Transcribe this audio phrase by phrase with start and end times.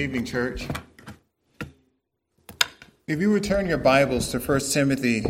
[0.00, 0.66] evening, church.
[3.06, 5.26] If you return your Bibles to 1 Timothy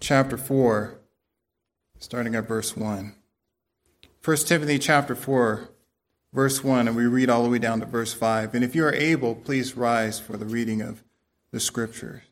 [0.00, 0.98] chapter 4,
[1.98, 3.14] starting at verse 1.
[4.24, 5.68] 1 Timothy chapter 4,
[6.32, 8.54] verse 1, and we read all the way down to verse 5.
[8.54, 11.04] And if you are able, please rise for the reading of
[11.50, 12.22] the scriptures.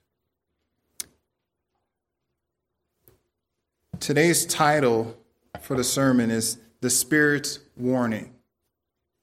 [4.00, 5.18] Today's title
[5.60, 8.32] for the sermon is The Spirit's Warning.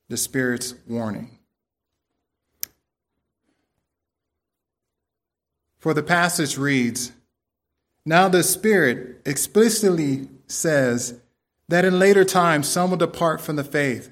[0.10, 1.39] The Spirit's Warning.
[5.80, 7.14] For the passage reads
[8.06, 11.20] Now the Spirit explicitly says
[11.70, 14.12] that in later times some will depart from the faith,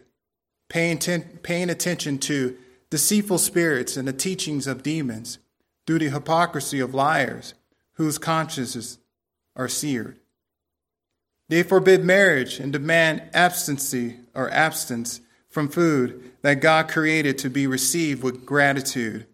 [0.69, 2.57] paying, ten, paying attention to
[2.89, 5.39] deceitful spirits and the teachings of demons
[5.85, 7.53] through the hypocrisy of liars
[7.93, 8.99] whose consciences
[9.55, 10.19] are seared.
[11.49, 17.67] They forbid marriage and demand abstinency or abstinence from food that God created to be
[17.67, 19.25] received with gratitude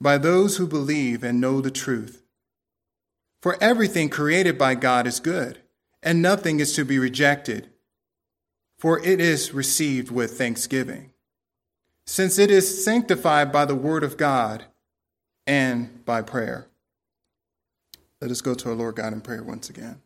[0.00, 2.22] by those who believe and know the truth.
[3.42, 5.60] For everything created by God is good,
[6.02, 7.70] and nothing is to be rejected,
[8.78, 11.12] for it is received with thanksgiving,
[12.06, 14.64] since it is sanctified by the word of God
[15.46, 16.66] and by prayer.
[18.20, 20.02] Let us go to our Lord God in prayer once again.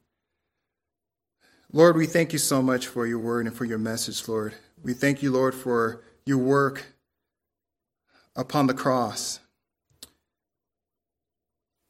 [1.73, 4.55] Lord, we thank you so much for your word and for your message, Lord.
[4.85, 6.85] We thank you, Lord, for your work
[8.37, 9.41] upon the cross.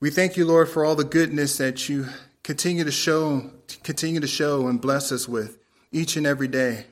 [0.05, 2.09] We thank you, Lord, for all the goodness that you
[2.43, 3.51] continue to show,
[3.85, 5.57] continue to show and bless us with
[5.93, 6.85] each and every day.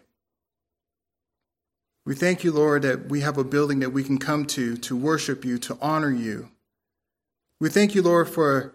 [2.07, 4.97] We thank you, Lord, that we have a building that we can come to to
[4.97, 6.49] worship you, to honor you.
[7.61, 8.73] We thank you, Lord, for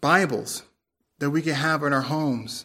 [0.00, 0.62] Bibles
[1.18, 2.64] that we can have in our homes,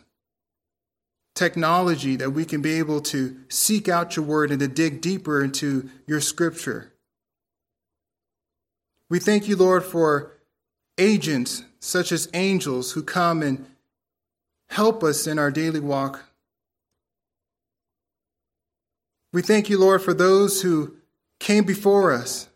[1.35, 5.43] technology that we can be able to seek out your word and to dig deeper
[5.43, 6.93] into your scripture.
[9.09, 10.36] We thank you, Lord, for
[10.97, 13.65] agents such as angels who come and
[14.69, 16.23] help us in our daily walk.
[19.33, 20.95] We thank you, Lord, for those who
[21.39, 22.49] came before us,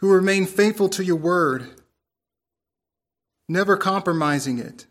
[0.00, 1.66] who remain faithful to your word,
[3.48, 4.86] never compromising it.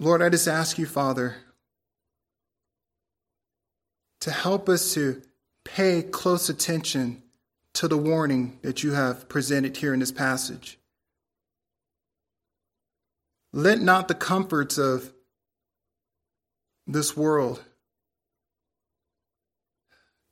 [0.00, 1.36] Lord, I just ask you, Father,
[4.20, 5.22] to help us to
[5.64, 7.22] pay close attention
[7.74, 10.78] to the warning that you have presented here in this passage.
[13.52, 15.12] Let not the comforts of
[16.86, 17.62] this world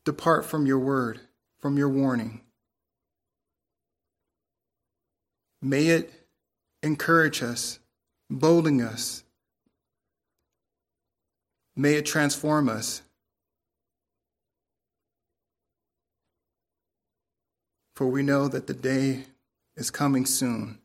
[0.05, 1.21] depart from your word,
[1.61, 2.41] from your warning.
[5.63, 6.13] May it
[6.83, 7.79] encourage us,
[8.31, 9.23] bolding us.
[11.77, 13.03] May it transform us.
[18.01, 19.25] For we know that the day
[19.77, 20.79] is coming soon,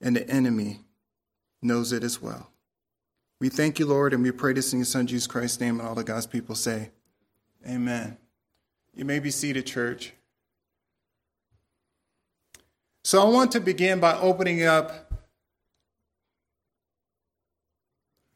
[0.00, 0.78] and the enemy
[1.60, 2.52] knows it as well.
[3.40, 5.88] We thank you, Lord, and we pray this in your Son, Jesus Christ's name, and
[5.88, 6.90] all the God's people say,
[7.68, 8.16] Amen.
[8.94, 10.12] You may be seated, church.
[13.02, 15.12] So I want to begin by opening up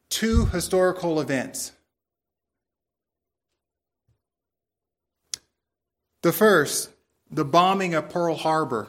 [0.08, 1.70] two historical events.
[6.22, 6.90] The first
[7.30, 8.88] the bombing of Pearl Harbor.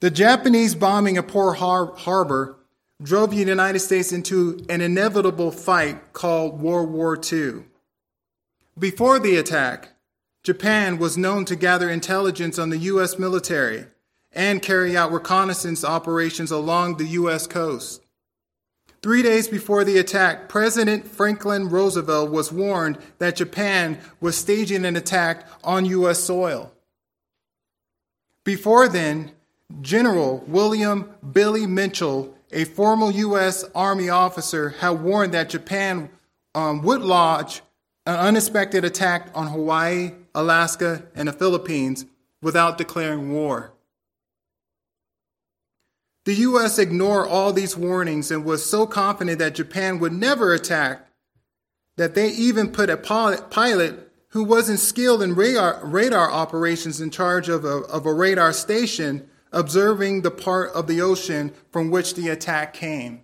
[0.00, 2.56] The Japanese bombing of Pearl Harbor
[3.02, 7.64] drove the United States into an inevitable fight called World War II.
[8.78, 9.90] Before the attack,
[10.42, 13.18] Japan was known to gather intelligence on the U.S.
[13.18, 13.86] military
[14.32, 17.46] and carry out reconnaissance operations along the U.S.
[17.46, 18.05] coast.
[19.02, 24.96] Three days before the attack, President Franklin Roosevelt was warned that Japan was staging an
[24.96, 26.18] attack on U.S.
[26.18, 26.72] soil.
[28.44, 29.32] Before then,
[29.80, 33.64] General William Billy Mitchell, a former U.S.
[33.74, 36.10] Army officer, had warned that Japan
[36.54, 37.62] um, would launch
[38.06, 42.06] an unexpected attack on Hawaii, Alaska, and the Philippines
[42.40, 43.72] without declaring war.
[46.26, 46.76] The U.S.
[46.80, 51.06] ignored all these warnings and was so confident that Japan would never attack
[51.94, 57.48] that they even put a pilot who wasn't skilled in radar, radar operations in charge
[57.48, 62.28] of a, of a radar station observing the part of the ocean from which the
[62.28, 63.22] attack came.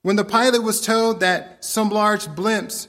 [0.00, 2.88] When the pilot was told that some large blimps,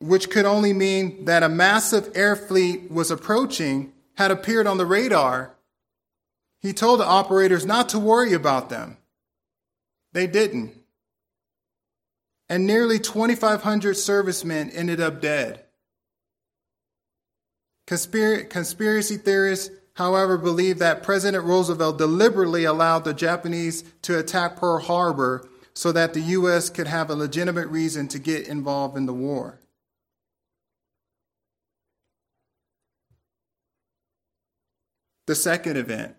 [0.00, 4.86] which could only mean that a massive air fleet was approaching, had appeared on the
[4.86, 5.54] radar,
[6.62, 8.96] he told the operators not to worry about them.
[10.12, 10.78] They didn't.
[12.48, 15.64] And nearly 2,500 servicemen ended up dead.
[17.86, 25.48] Conspiracy theorists, however, believe that President Roosevelt deliberately allowed the Japanese to attack Pearl Harbor
[25.74, 26.70] so that the U.S.
[26.70, 29.58] could have a legitimate reason to get involved in the war.
[35.26, 36.14] The second event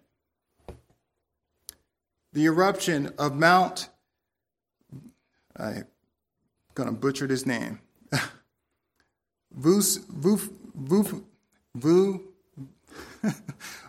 [2.33, 3.89] the eruption of Mount,
[5.55, 5.85] I'm
[6.73, 7.79] going to butcher this name,
[9.51, 11.23] Vus, Vuf, Vuf,
[11.75, 12.21] Vu,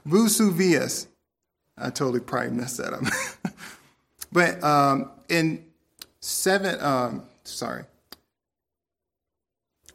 [0.04, 1.08] Vesuvius.
[1.78, 3.02] I totally probably messed that up.
[4.32, 5.64] but um, in
[6.20, 7.84] seven, um, sorry,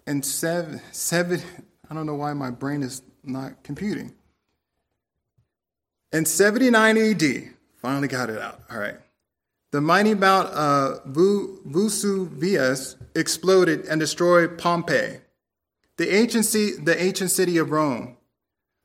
[0.06, 1.42] in seven, seven,
[1.90, 4.12] I don't know why my brain is not computing.
[6.12, 8.62] In 79 AD, finally got it out.
[8.70, 8.96] All right.
[9.72, 15.20] The mighty Mount uh, Vesuvius exploded and destroyed Pompeii,
[15.98, 16.46] the ancient,
[16.86, 18.18] the ancient city of Rome.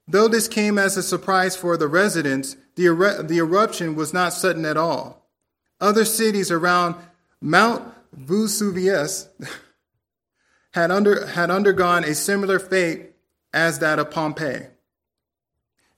[0.06, 4.35] Though this came as a surprise for the residents, the, er- the eruption was not
[4.35, 5.26] sudden at all.
[5.81, 6.96] Other cities around
[7.41, 9.29] Mount Vesuvius
[10.73, 13.12] had, under, had undergone a similar fate
[13.55, 14.67] as that of Pompeii.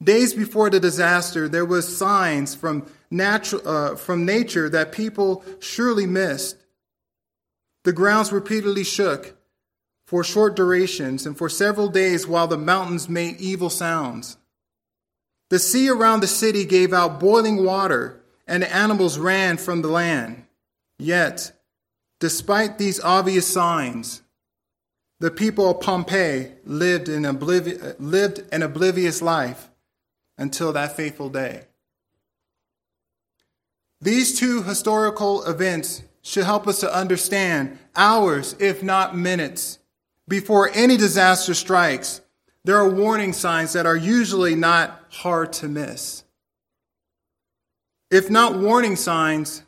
[0.02, 6.06] Days before the disaster, there was signs from, natural, uh, from nature that people surely
[6.06, 6.56] missed.
[7.84, 9.36] The grounds repeatedly shook
[10.06, 14.36] for short durations and for several days while the mountains made evil sounds.
[15.48, 19.88] The sea around the city gave out boiling water, and the animals ran from the
[19.88, 20.44] land.
[20.98, 21.52] Yet,
[22.20, 24.22] despite these obvious signs,
[25.20, 29.70] the people of Pompeii lived, obliv- lived an oblivious life
[30.38, 31.64] until that fateful day.
[34.00, 39.78] These two historical events should help us to understand hours, if not minutes,
[40.28, 42.20] before any disaster strikes.
[42.64, 46.24] There are warning signs that are usually not hard to miss.
[48.10, 49.62] If not warning signs,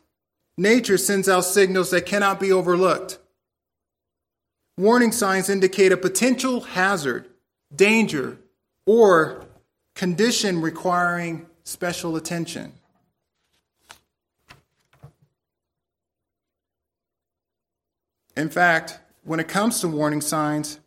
[0.57, 3.19] nature sends out signals that cannot be overlooked.
[4.77, 7.27] Warning signs indicate a potential hazard,
[7.75, 8.39] danger,
[8.85, 9.45] or
[9.99, 12.71] condition requiring special attention.
[18.37, 20.79] In fact, when it comes to warning signs,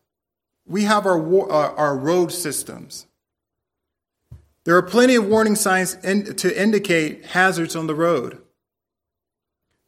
[0.66, 3.06] we have our, uh, our road systems.
[4.64, 8.40] There are plenty of warning signs in, to indicate hazards on the road.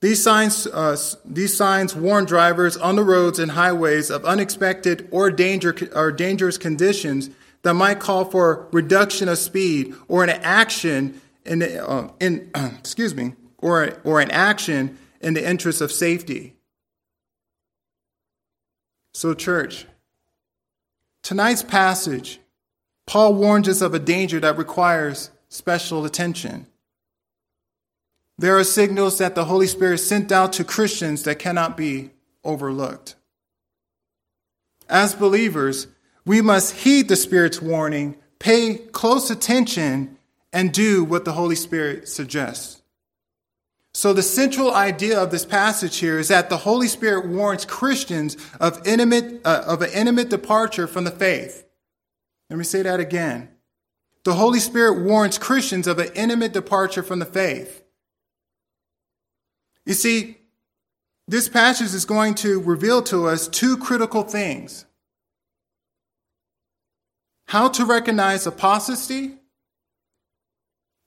[0.02, 5.30] These signs, uh, these signs warn drivers on the roads and highways of unexpected or,
[5.30, 7.30] danger, or dangerous conditions
[7.64, 13.14] that might call for reduction of speed or an action in, the, uh, in excuse
[13.14, 16.54] me, or, or an action in the interest of safety.
[19.12, 19.86] So, church,
[21.22, 22.40] tonight's passage,
[23.06, 26.66] Paul warns us of a danger that requires special attention.
[28.36, 32.10] There are signals that the Holy Spirit sent out to Christians that cannot be
[32.42, 33.14] overlooked.
[34.88, 35.86] As believers,
[36.26, 40.16] we must heed the Spirit's warning, pay close attention,
[40.52, 42.82] and do what the Holy Spirit suggests.
[43.92, 48.36] So, the central idea of this passage here is that the Holy Spirit warns Christians
[48.60, 51.64] of, intimate, uh, of an intimate departure from the faith.
[52.50, 53.50] Let me say that again.
[54.24, 57.84] The Holy Spirit warns Christians of an intimate departure from the faith.
[59.86, 60.38] You see,
[61.28, 64.86] this passage is going to reveal to us two critical things
[67.46, 69.36] how to recognize apostasy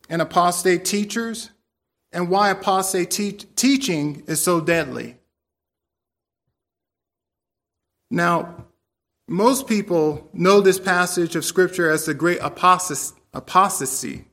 [0.10, 1.50] and apostate teachers,
[2.14, 5.18] and why apostate te- teaching is so deadly.
[8.10, 8.66] Now,
[9.28, 14.26] most people know this passage of Scripture as the great apostasy.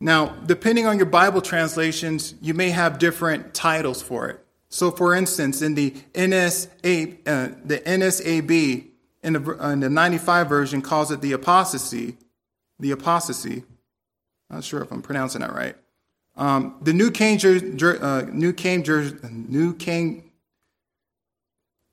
[0.00, 4.44] Now, depending on your Bible translations, you may have different titles for it.
[4.70, 8.91] So, for instance, in the NSA, uh, the NSAB,
[9.22, 12.16] in the, in the 95 version calls it the apostasy.
[12.78, 13.64] The apostasy.
[14.50, 15.76] Not sure if I'm pronouncing that right.
[16.36, 18.84] Um, the New King, uh, New King,
[19.48, 20.30] New King.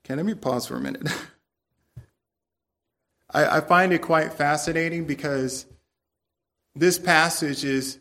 [0.03, 1.07] Can let me pause for a minute.
[3.31, 5.67] I, I find it quite fascinating because
[6.75, 7.99] this passage is,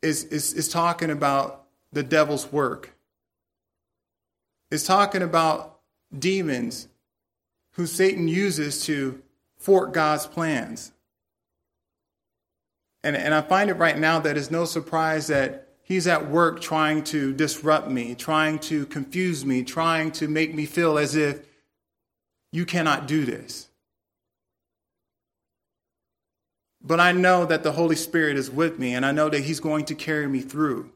[0.00, 2.96] is, is, is talking about the devil's work.
[4.70, 5.80] It's talking about
[6.16, 6.87] demons
[7.78, 9.22] who Satan uses to
[9.60, 10.90] thwart God's plans.
[13.04, 16.60] And, and I find it right now that it's no surprise that he's at work
[16.60, 21.46] trying to disrupt me, trying to confuse me, trying to make me feel as if
[22.50, 23.68] you cannot do this.
[26.82, 29.60] But I know that the Holy Spirit is with me, and I know that he's
[29.60, 30.90] going to carry me through.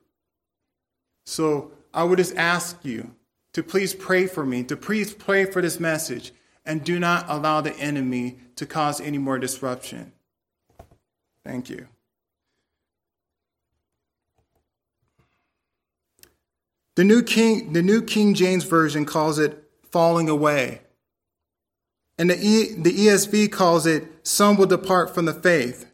[1.27, 3.15] So I would just ask you
[3.53, 6.33] to please pray for me, to please pray for this message,
[6.65, 10.13] and do not allow the enemy to cause any more disruption.
[11.45, 11.89] Thank you.
[16.95, 20.83] The New King, the New King James Version calls it falling away.
[22.19, 25.91] And the, e, the ESV calls it some will depart from the faith.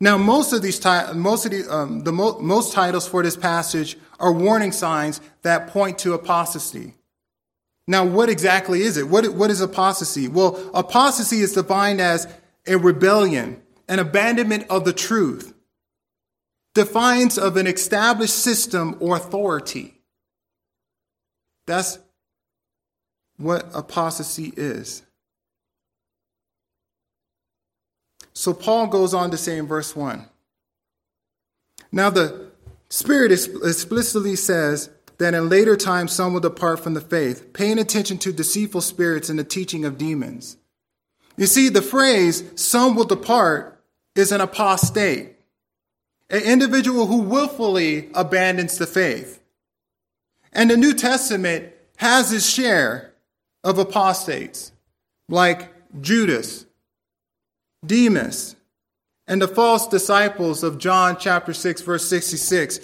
[0.00, 0.82] Now, most of these,
[1.14, 5.68] most of the, um, the mo- most titles for this passage are warning signs that
[5.68, 6.94] point to apostasy.
[7.86, 9.08] Now, what exactly is it?
[9.08, 10.28] What, what is apostasy?
[10.28, 12.32] Well, apostasy is defined as
[12.66, 15.52] a rebellion, an abandonment of the truth,
[16.74, 20.00] defiance of an established system or authority.
[21.66, 21.98] That's
[23.36, 25.02] what apostasy is.
[28.32, 30.26] So Paul goes on to say in verse 1
[31.90, 32.52] Now the
[32.88, 38.18] Spirit explicitly says that in later times some will depart from the faith, paying attention
[38.18, 40.56] to deceitful spirits and the teaching of demons.
[41.36, 43.82] You see, the phrase, some will depart,
[44.14, 45.36] is an apostate,
[46.28, 49.40] an individual who willfully abandons the faith.
[50.52, 53.14] And the New Testament has its share
[53.64, 54.72] of apostates,
[55.28, 56.66] like Judas,
[57.84, 58.56] Demas,
[59.26, 62.80] and the false disciples of John chapter 6, verse 66,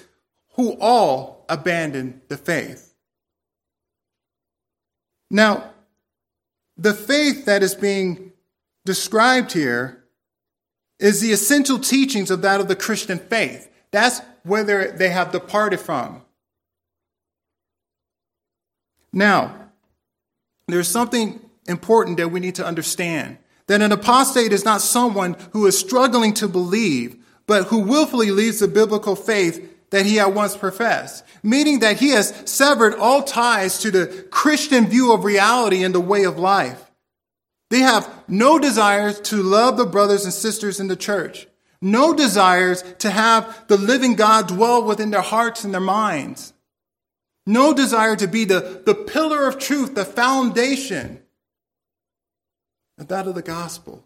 [0.55, 2.95] who all abandoned the faith.
[5.31, 5.71] Now,
[6.77, 8.33] the faith that is being
[8.85, 10.05] described here
[10.99, 13.71] is the essential teachings of that of the Christian faith.
[13.91, 16.23] That's where they have departed from.
[19.13, 19.71] Now,
[20.67, 25.67] there's something important that we need to understand that an apostate is not someone who
[25.67, 30.57] is struggling to believe, but who willfully leaves the biblical faith that he had once
[30.57, 35.95] professed, meaning that he has severed all ties to the Christian view of reality and
[35.95, 36.91] the way of life.
[37.71, 41.47] They have no desires to love the brothers and sisters in the church,
[41.81, 46.53] no desires to have the living God dwell within their hearts and their minds,
[47.47, 51.23] no desire to be the, the pillar of truth, the foundation
[52.99, 54.05] and that of the gospel.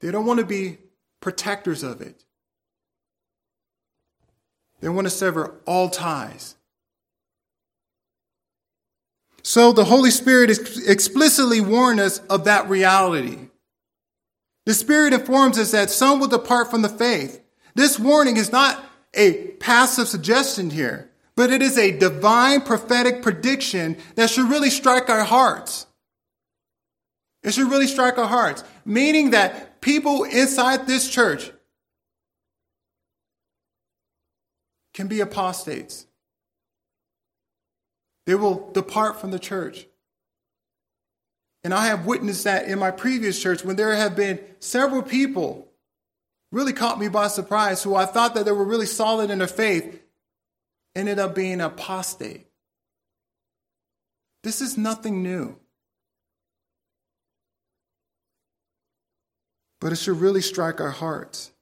[0.00, 0.78] They don't want to be
[1.20, 2.24] protectors of it.
[4.84, 6.56] They want to sever all ties.
[9.42, 10.50] So the Holy Spirit
[10.86, 13.48] explicitly warned us of that reality.
[14.66, 17.40] The Spirit informs us that some will depart from the faith.
[17.74, 23.96] This warning is not a passive suggestion here, but it is a divine prophetic prediction
[24.16, 25.86] that should really strike our hearts.
[27.42, 31.52] It should really strike our hearts, meaning that people inside this church
[34.94, 36.06] can be apostates.
[38.26, 39.86] They will depart from the church.
[41.62, 45.68] And I have witnessed that in my previous church when there have been several people
[46.50, 49.48] really caught me by surprise who I thought that they were really solid in their
[49.48, 50.00] faith
[50.94, 52.46] ended up being apostate.
[54.42, 55.58] This is nothing new.
[59.84, 61.52] but it should really strike our hearts.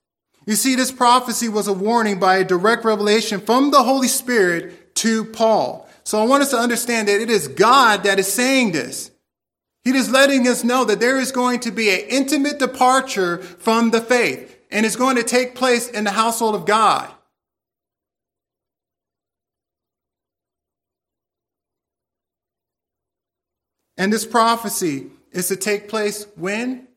[0.46, 4.94] You see, this prophecy was a warning by a direct revelation from the Holy Spirit
[4.96, 5.88] to Paul.
[6.04, 9.10] So I want us to understand that it is God that is saying this.
[9.84, 13.90] He is letting us know that there is going to be an intimate departure from
[13.90, 17.10] the faith, and it's going to take place in the household of God.
[23.96, 26.88] And this prophecy is to take place when?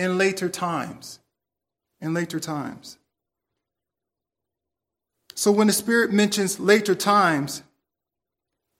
[0.00, 1.20] in later times.
[2.00, 2.96] In later times.
[5.34, 7.62] So when the Spirit mentions later times,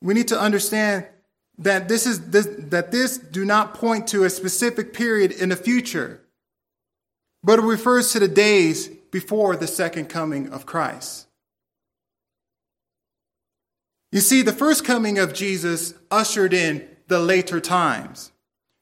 [0.02, 1.06] we need to understand
[1.58, 5.56] that this is this, that this do not point to a specific period in the
[5.56, 6.20] future,
[7.42, 11.26] but it refers to the days before the second coming of Christ.
[14.12, 18.32] You see, the first coming of Jesus ushered in the later times.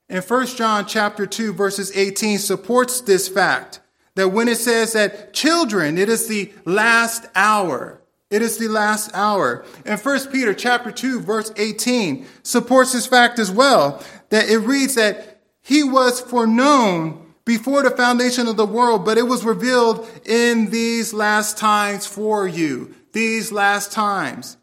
[0.08, 3.80] And 1 John chapter 2 verses 18 supports this fact
[4.18, 8.00] that when it says that children, it is the last hour.
[8.30, 9.64] It is the last hour.
[9.86, 14.96] And 1 Peter chapter 2 verse 18 supports this fact as well, that it reads
[14.96, 20.70] that he was foreknown before the foundation of the world, but it was revealed in
[20.70, 22.94] these last times for you.
[23.12, 24.56] These last times.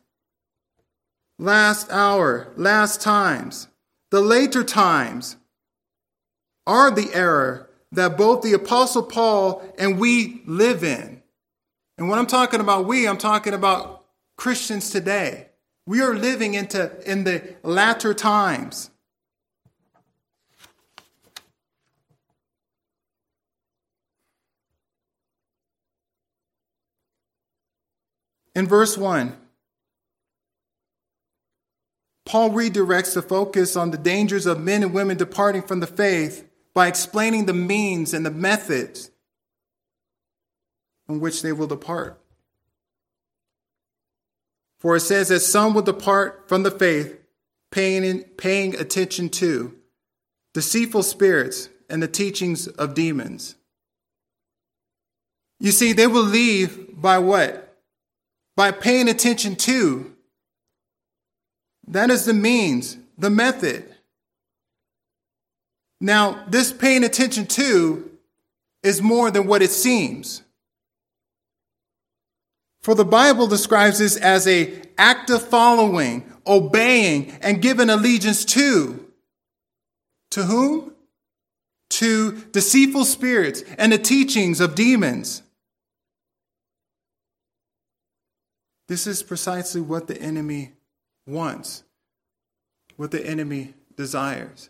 [1.40, 3.70] Last hour, last times.
[4.12, 5.38] The later times
[6.68, 7.65] are the era
[7.96, 11.22] that both the Apostle Paul and we live in.
[11.98, 14.06] And when I'm talking about we, I'm talking about
[14.38, 15.48] Christians today.
[15.86, 18.90] We are living into in the latter times.
[28.56, 29.36] In verse 1,
[32.26, 36.50] Paul redirects the focus on the dangers of men and women departing from the faith
[36.76, 39.10] by explaining the means and the methods
[41.10, 42.22] in which they will depart.
[44.78, 47.20] For it says that some will depart from the faith,
[47.72, 49.74] paying, paying attention to
[50.54, 53.56] deceitful spirits and the teachings of demons.
[55.60, 57.66] You see, they will leave by what?
[58.56, 60.14] by paying attention to.
[61.88, 63.95] That is the means, the method.
[66.02, 68.12] Now, this paying attention to
[68.84, 70.44] is more than what it seems.
[72.82, 79.12] For the Bible describes this as a active following, obeying, and giving allegiance to.
[80.32, 80.94] To whom?
[81.92, 85.42] To deceitful spirits and the teachings of demons.
[88.88, 90.74] This is precisely what the enemy
[91.26, 91.84] wants,
[92.98, 94.70] what the enemy desires.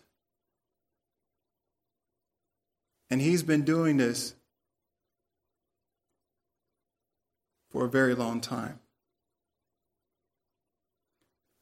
[3.10, 4.34] And he's been doing this
[7.70, 8.80] for a very long time.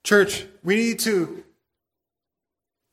[0.04, 1.44] Church, we need to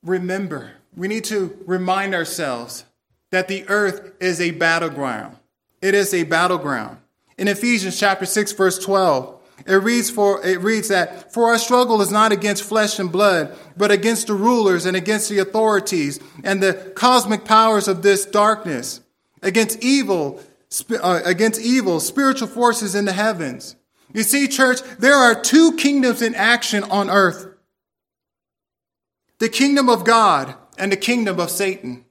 [0.03, 2.85] remember, we need to remind ourselves
[3.31, 5.37] that the earth is a battleground.
[5.81, 6.97] It is a battleground.
[7.37, 12.01] In Ephesians chapter 6 verse 12, it reads for it reads that for our struggle
[12.01, 16.61] is not against flesh and blood, but against the rulers and against the authorities and
[16.61, 19.01] the cosmic powers of this darkness,
[19.41, 20.41] against evil
[20.89, 23.75] uh, against evil spiritual forces in the heavens.
[24.13, 27.47] You see, church, there are two kingdoms in action on earth.
[29.39, 32.05] The kingdom of God and the kingdom of Satan.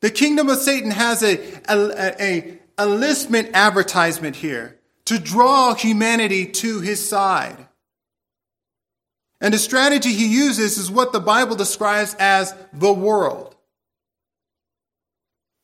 [0.00, 4.77] The kingdom of Satan has a, a, a, a enlistment advertisement here
[5.08, 7.56] to draw humanity to his side.
[9.40, 13.56] And the strategy he uses is what the Bible describes as the world.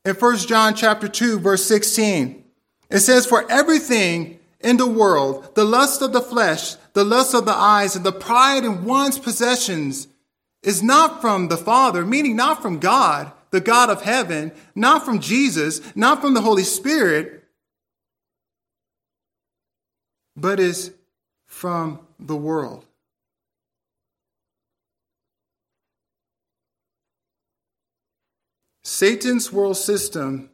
[0.07, 2.42] In 1 John chapter 2 verse 16,
[2.88, 7.44] it says, For everything in the world, the lust of the flesh, the lust of
[7.44, 10.09] the eyes, and the pride in one's possessions
[10.62, 15.20] is not from the Father, meaning not from God, the God of heaven, not from
[15.20, 17.43] Jesus, not from the Holy Spirit,
[20.37, 20.92] but is
[21.47, 22.85] from the world.
[28.83, 30.51] Satan's world system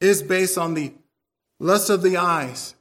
[0.00, 0.92] is based on the
[1.58, 2.74] lust of the eyes,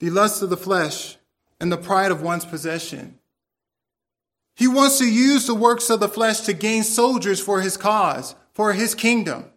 [0.00, 1.16] the lust of the flesh,
[1.60, 3.18] and the pride of one's possession.
[4.56, 8.34] He wants to use the works of the flesh to gain soldiers for his cause,
[8.52, 9.50] for his kingdom.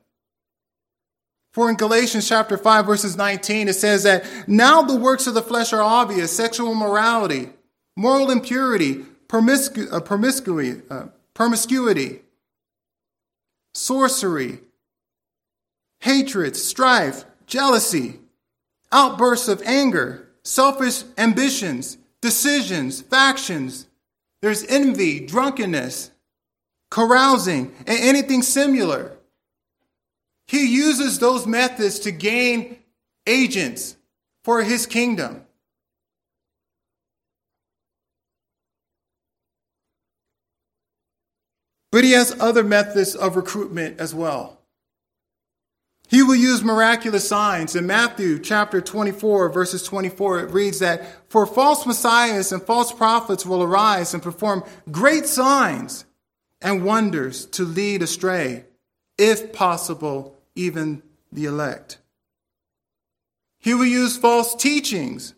[1.58, 5.42] For in Galatians chapter 5 verses 19, it says that now the works of the
[5.42, 7.50] flesh are obvious, sexual immorality,
[7.96, 12.22] moral impurity, promiscu- uh, uh, promiscuity,
[13.74, 14.60] sorcery,
[16.02, 18.20] hatred, strife, jealousy,
[18.92, 23.88] outbursts of anger, selfish ambitions, decisions, factions.
[24.44, 26.12] There's envy, drunkenness,
[26.92, 29.17] carousing, and anything similar.
[30.48, 32.78] He uses those methods to gain
[33.26, 33.98] agents
[34.44, 35.44] for his kingdom.
[41.92, 44.58] But he has other methods of recruitment as well.
[46.10, 47.76] He will use miraculous signs.
[47.76, 53.46] In Matthew chapter 24, verses 24, it reads that for false messiahs and false prophets
[53.46, 56.06] will arise and perform great signs
[56.62, 58.64] and wonders to lead astray,
[59.18, 62.00] if possible, even the elect.
[63.60, 65.34] He will use false teachings.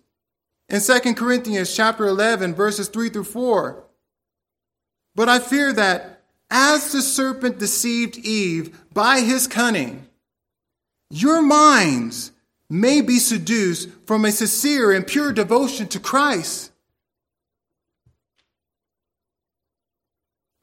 [0.68, 3.84] In 2 Corinthians chapter 11 verses 3 through 4.
[5.16, 10.08] But I fear that as the serpent deceived Eve by his cunning,
[11.10, 12.32] your minds
[12.70, 16.72] may be seduced from a sincere and pure devotion to Christ.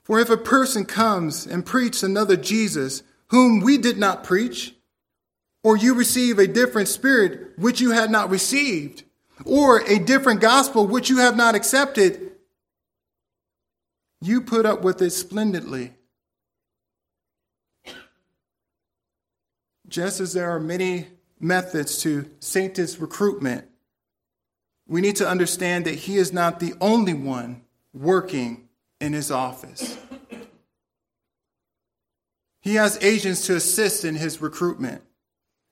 [0.05, 4.75] For if a person comes and preaches another Jesus whom we did not preach?
[5.63, 9.03] Or you receive a different spirit which you had not received?
[9.45, 12.33] Or a different gospel which you have not accepted?
[14.21, 15.93] You put up with it splendidly.
[19.89, 21.07] Just as there are many
[21.39, 23.67] methods to Satan's recruitment,
[24.89, 27.63] we need to understand that he is not the only one
[27.93, 28.69] working
[29.01, 29.97] in his office.
[32.67, 35.01] He has agents to assist in his recruitment.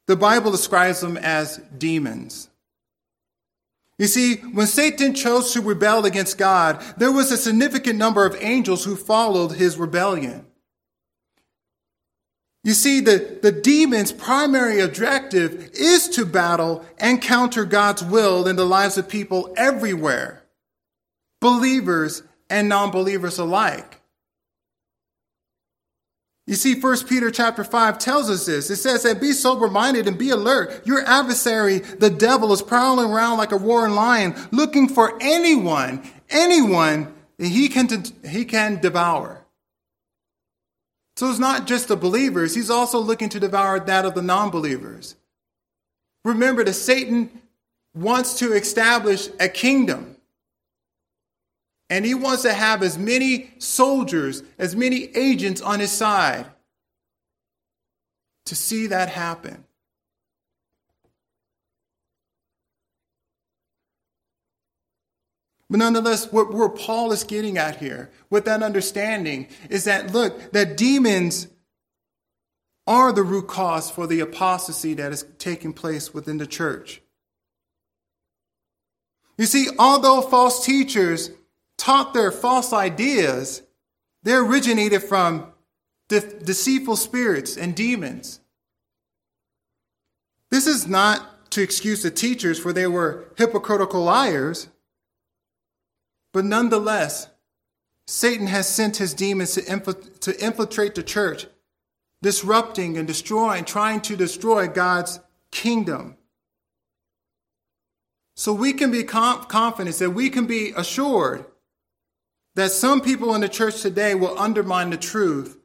[0.07, 2.48] The Bible describes them as demons.
[3.98, 8.37] You see, when Satan chose to rebel against God, there was a significant number of
[8.38, 10.46] angels who followed his rebellion.
[12.62, 18.54] You see, the, the demon's primary objective is to battle and counter God's will in
[18.54, 20.44] the lives of people everywhere,
[21.40, 24.00] believers and non believers alike.
[26.46, 28.68] You see, 1 Peter chapter 5 tells us this.
[28.68, 30.87] It says that be sober minded and be alert.
[30.87, 37.14] Your adversary, the devil, is prowling around like a roaring lion, looking for anyone, anyone
[37.38, 37.88] that he can,
[38.28, 39.44] he can devour.
[41.16, 44.50] So it's not just the believers, he's also looking to devour that of the non
[44.50, 45.16] believers.
[46.24, 47.30] Remember that Satan
[47.94, 50.13] wants to establish a kingdom.
[51.90, 56.46] And he wants to have as many soldiers, as many agents on his side
[58.46, 59.64] to see that happen.
[65.70, 70.52] But nonetheless, what, what Paul is getting at here with that understanding is that, look,
[70.52, 71.48] that demons
[72.86, 77.00] are the root cause for the apostasy that is taking place within the church.
[79.38, 81.30] You see, although false teachers
[81.84, 83.60] taught their false ideas,
[84.22, 85.46] they originated from
[86.08, 88.40] de- deceitful spirits and demons.
[90.50, 94.68] This is not to excuse the teachers, for they were hypocritical liars.
[96.32, 97.28] But nonetheless,
[98.06, 101.46] Satan has sent his demons to, to infiltrate the church,
[102.22, 105.20] disrupting and destroying, trying to destroy God's
[105.50, 106.16] kingdom.
[108.36, 111.44] So we can be confident that we can be assured
[112.54, 115.58] that some people in the church today will undermine the truth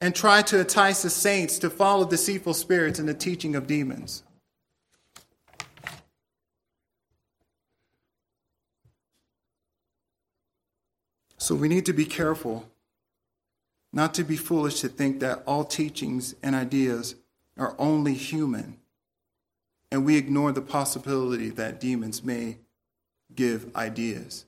[0.00, 4.22] and try to entice the saints to follow deceitful spirits and the teaching of demons.
[11.38, 12.68] So we need to be careful
[13.92, 17.16] not to be foolish to think that all teachings and ideas
[17.58, 18.78] are only human,
[19.90, 22.58] and we ignore the possibility that demons may
[23.34, 24.46] give ideas.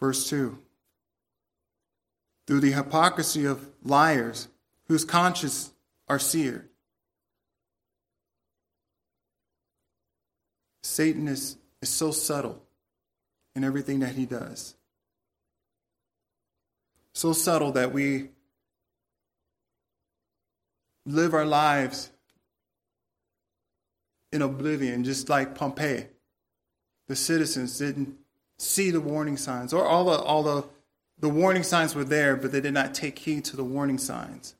[0.00, 0.58] Verse 2
[2.46, 4.48] Through the hypocrisy of liars
[4.88, 5.72] whose consciences
[6.08, 6.68] are seared.
[10.82, 12.62] Satan is, is so subtle
[13.54, 14.74] in everything that he does.
[17.14, 18.30] So subtle that we
[21.06, 22.10] live our lives
[24.32, 26.06] in oblivion, just like Pompeii.
[27.08, 28.16] The citizens didn't
[28.60, 30.64] see the warning signs, or all the, all the,
[31.18, 34.54] the warning signs were there, but they did not take heed to the warning signs.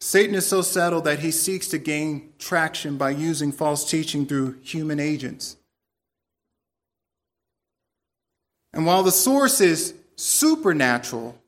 [0.00, 4.58] Satan is so subtle that he seeks to gain traction by using false teaching through
[4.62, 5.56] human agents.
[8.72, 11.38] And while the source is supernatural,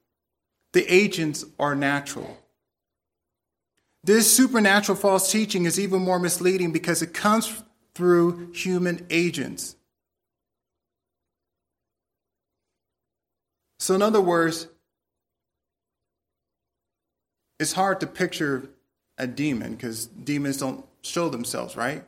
[0.72, 2.38] the agents are natural.
[4.06, 9.74] This supernatural false teaching is even more misleading because it comes through human agents.
[13.80, 14.68] So, in other words,
[17.58, 18.68] it's hard to picture
[19.18, 22.04] a demon because demons don't show themselves, right?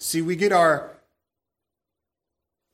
[0.00, 0.96] See, we get our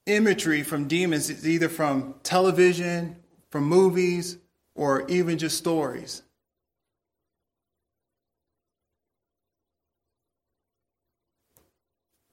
[0.07, 3.17] imagery from demons it's either from television,
[3.51, 4.39] from movies,
[4.77, 6.23] or even just stories.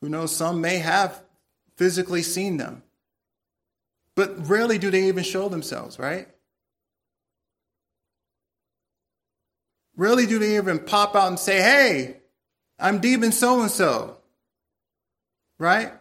[0.01, 1.21] Who knows, some may have
[1.75, 2.83] physically seen them,
[4.15, 6.27] but rarely do they even show themselves, right?
[9.95, 12.17] Rarely do they even pop out and say, hey,
[12.79, 14.17] I'm demon so and so,
[15.59, 15.93] right?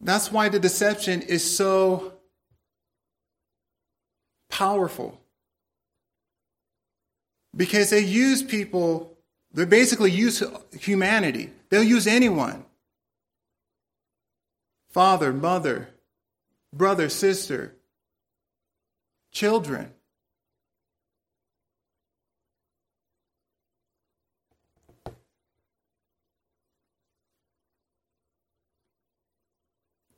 [0.00, 2.14] That's why the deception is so
[4.48, 5.20] powerful
[7.56, 9.16] because they use people
[9.56, 10.42] They basically use
[10.78, 11.50] humanity.
[11.70, 12.66] They'll use anyone.
[14.90, 15.88] Father, mother,
[16.74, 17.74] brother, sister,
[19.32, 19.92] children.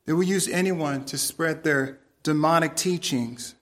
[0.05, 3.55] They will use anyone to spread their demonic teachings.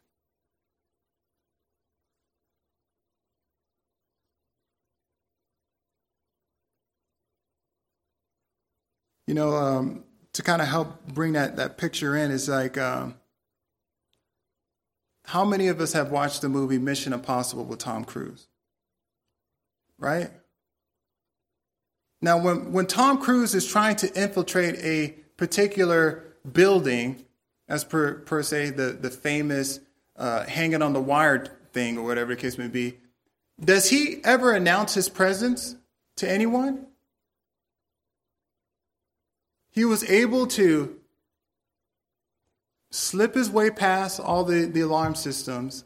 [9.26, 13.14] You know, um, to kind of help bring that, that picture in is like, um,
[15.24, 18.46] how many of us have watched the movie Mission Impossible with Tom Cruise?
[19.98, 20.30] Right?
[22.20, 27.24] Now, when, when Tom Cruise is trying to infiltrate a particular building,
[27.68, 29.80] as per, per se the, the famous
[30.16, 32.98] uh, hanging on the wire thing or whatever the case may be,
[33.62, 35.76] does he ever announce his presence
[36.16, 36.86] to anyone?
[39.76, 40.96] He was able to
[42.90, 45.84] slip his way past all the, the alarm systems,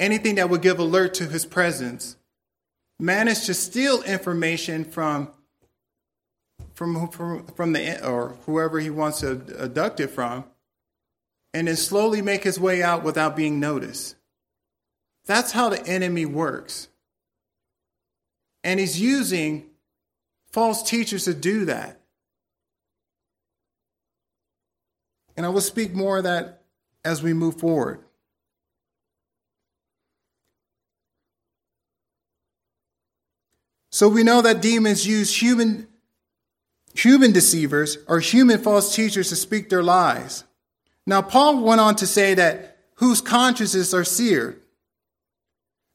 [0.00, 2.16] anything that would give alert to his presence,
[2.98, 5.30] managed to steal information from
[6.74, 10.44] from, from, from the, or whoever he wants to abduct it from,
[11.54, 14.16] and then slowly make his way out without being noticed.
[15.26, 16.88] That's how the enemy works.
[18.64, 19.66] And he's using
[20.52, 22.00] false teachers to do that.
[25.36, 26.62] And I will speak more of that
[27.04, 28.04] as we move forward.
[33.90, 35.86] So we know that demons use human
[36.94, 40.44] human deceivers or human false teachers to speak their lies.
[41.06, 44.60] Now, Paul went on to say that whose consciences are seared.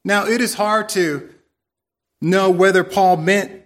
[0.04, 1.30] Now, it is hard to
[2.20, 3.62] know whether Paul meant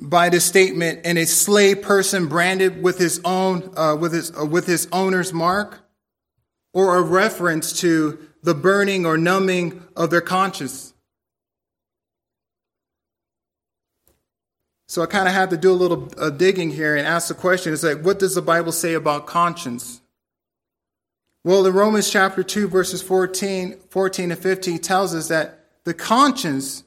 [0.00, 4.44] by this statement and a slave person branded with his own uh, with his uh,
[4.44, 5.80] with his owner's mark,
[6.72, 10.94] or a reference to the burning or numbing of their conscience.
[14.86, 17.34] So I kind of had to do a little uh, digging here and ask the
[17.34, 20.00] question it's like, what does the Bible say about conscience?
[21.44, 26.84] Well, in Romans chapter 2, verses 14, 14 and 15 tells us that the conscience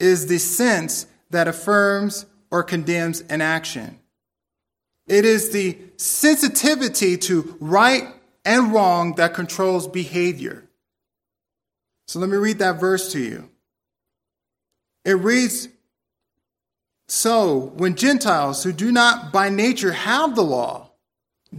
[0.00, 3.98] is the sense that affirms or condemns an action.
[5.06, 8.08] It is the sensitivity to right
[8.44, 10.64] and wrong that controls behavior.
[12.06, 13.48] So let me read that verse to you.
[15.04, 15.68] It reads,
[17.08, 20.92] so, when Gentiles who do not by nature have the law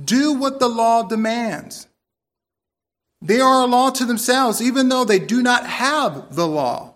[0.04, 1.88] do what the law demands,
[3.22, 6.96] they are a law to themselves, even though they do not have the law.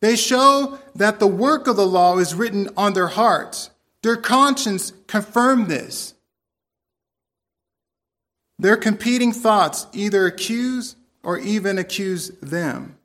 [0.00, 3.70] They show that the work of the law is written on their hearts.
[4.02, 6.14] Their conscience confirm this.
[8.58, 12.98] Their competing thoughts either accuse or even accuse them.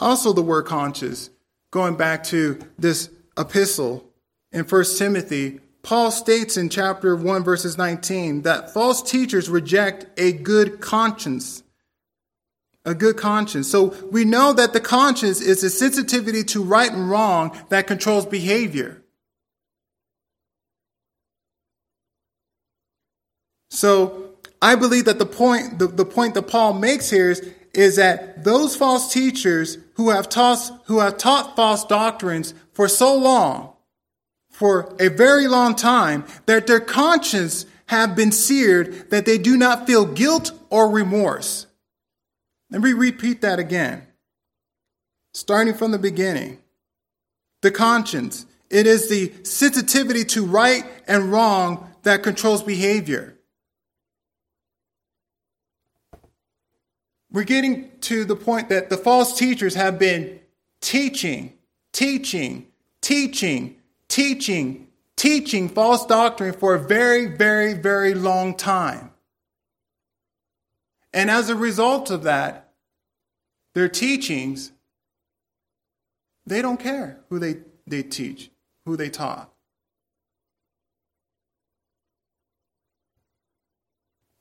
[0.00, 1.28] Also, the word conscience,
[1.70, 4.02] going back to this epistle
[4.50, 10.32] in 1 Timothy, Paul states in chapter 1, verses 19, that false teachers reject a
[10.32, 11.62] good conscience.
[12.86, 13.68] A good conscience.
[13.68, 18.24] So we know that the conscience is a sensitivity to right and wrong that controls
[18.24, 19.02] behavior.
[23.70, 24.30] So
[24.62, 27.42] I believe that the point, the, the point that Paul makes here is
[27.76, 33.14] is that those false teachers who have taught, who have taught false doctrines for so
[33.14, 33.74] long,
[34.50, 39.86] for a very long time, that their conscience have been seared that they do not
[39.86, 41.65] feel guilt or remorse.
[42.70, 44.06] Let me repeat that again.
[45.34, 46.58] Starting from the beginning.
[47.62, 48.46] The conscience.
[48.70, 53.36] It is the sensitivity to right and wrong that controls behavior.
[57.36, 60.40] we're getting to the point that the false teachers have been
[60.80, 61.52] teaching,
[61.92, 62.66] teaching,
[63.02, 63.76] teaching,
[64.08, 69.10] teaching, teaching false doctrine for a very, very, very long time.
[71.16, 72.74] And as a result of that,
[73.74, 74.70] their teachings,
[76.44, 78.50] they don't care who they, they teach,
[78.84, 79.50] who they taught.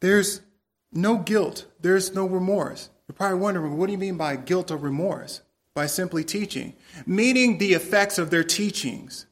[0.01, 0.41] There's
[0.91, 2.89] no guilt, there's no remorse.
[3.07, 5.43] You're probably wondering, what do you mean by guilt or remorse?
[5.75, 6.73] By simply teaching,
[7.05, 9.27] meaning the effects of their teachings.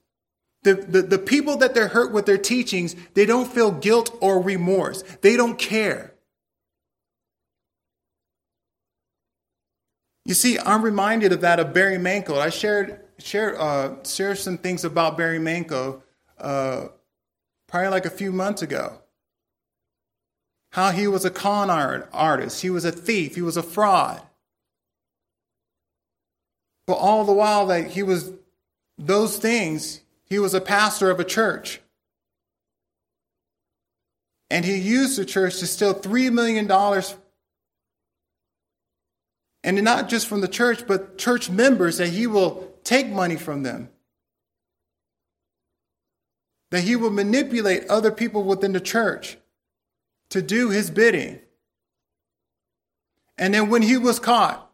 [0.63, 4.41] The, the, the people that they're hurt with their teachings, they don't feel guilt or
[4.41, 5.03] remorse.
[5.19, 6.12] They don't care.
[10.25, 12.37] You see, I'm reminded of that of Barry Minkow.
[12.37, 16.01] I shared shared uh, shared some things about Barry Minkow
[16.39, 16.87] uh,
[17.67, 18.99] probably like a few months ago.
[20.71, 24.21] How he was a con art artist, he was a thief, he was a fraud.
[26.87, 28.31] But all the while that he was
[28.97, 31.79] those things, he was a pastor of a church.
[34.49, 36.67] And he used the church to steal $3 million.
[39.63, 43.63] And not just from the church, but church members, that he will take money from
[43.63, 43.89] them.
[46.71, 49.37] That he will manipulate other people within the church
[50.31, 51.39] to do his bidding.
[53.37, 54.69] And then when he was caught,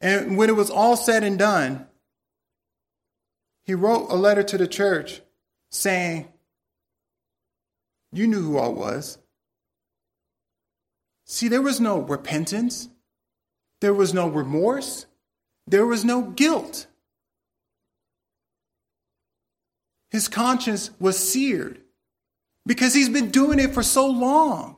[0.00, 1.86] and when it was all said and done,
[3.64, 5.22] he wrote a letter to the church
[5.70, 6.28] saying,
[8.12, 9.18] You knew who I was.
[11.24, 12.88] See, there was no repentance,
[13.86, 15.06] there was no remorse,
[15.68, 16.88] there was no guilt.
[20.10, 21.82] His conscience was seared
[22.66, 24.76] because he's been doing it for so long.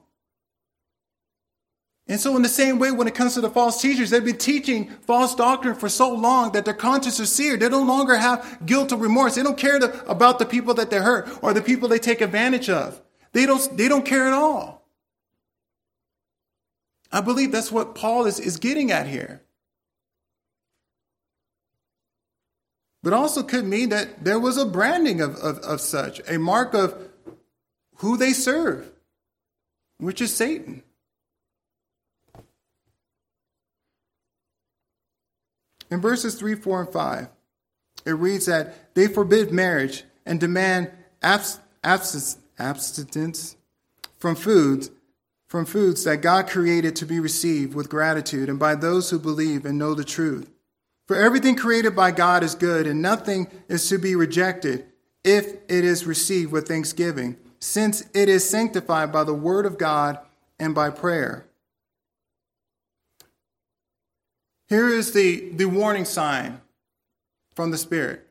[2.06, 4.36] And so, in the same way, when it comes to the false teachers, they've been
[4.36, 7.60] teaching false doctrine for so long that their conscience is seared.
[7.60, 9.36] They no longer have guilt or remorse.
[9.36, 12.20] They don't care to, about the people that they hurt or the people they take
[12.20, 13.00] advantage of.
[13.32, 14.77] They don't, they don't care at all.
[17.10, 19.42] I believe that's what Paul is, is getting at here.
[23.02, 26.74] But also could mean that there was a branding of, of, of such, a mark
[26.74, 27.08] of
[27.96, 28.90] who they serve,
[29.98, 30.82] which is Satan.
[35.90, 37.28] In verses 3, 4, and 5,
[38.04, 40.90] it reads that they forbid marriage and demand
[41.22, 43.56] abs- abs- abstinence
[44.18, 44.90] from foods
[45.48, 49.64] from foods that God created to be received with gratitude and by those who believe
[49.64, 50.50] and know the truth.
[51.06, 54.84] For everything created by God is good, and nothing is to be rejected
[55.24, 60.18] if it is received with thanksgiving, since it is sanctified by the word of God
[60.58, 61.46] and by prayer.
[64.68, 66.60] Here is the, the warning sign
[67.54, 68.27] from the Spirit.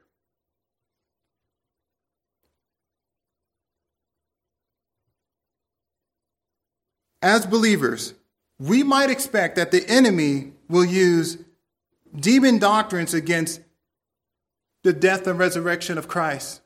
[7.28, 8.14] As believers,
[8.58, 11.38] we might expect that the enemy will use
[12.18, 13.60] demon doctrines against
[14.86, 16.62] the death and resurrection of Christ,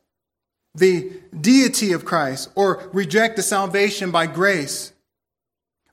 [0.76, 4.94] the deity of Christ, or reject the salvation by grace.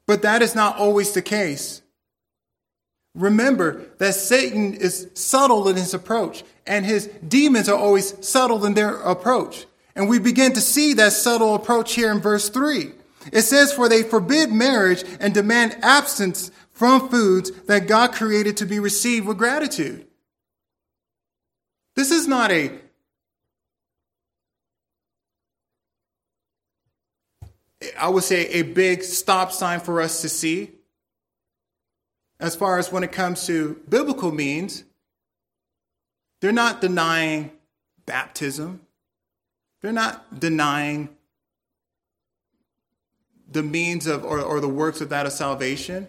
[0.07, 1.81] But that is not always the case.
[3.14, 8.74] Remember that Satan is subtle in his approach, and his demons are always subtle in
[8.74, 9.64] their approach.
[9.96, 12.97] And we begin to see that subtle approach here in verse 3.
[13.32, 18.66] It says, For they forbid marriage and demand absence from foods that God created to
[18.66, 20.06] be received with gratitude.
[21.96, 22.72] This is not a
[27.98, 30.72] I would say a big stop sign for us to see
[32.40, 34.84] as far as when it comes to biblical means,
[36.40, 37.50] they're not denying
[38.06, 38.80] baptism.
[39.82, 41.08] They're not denying
[43.50, 46.08] the means of or, or the works of that of salvation.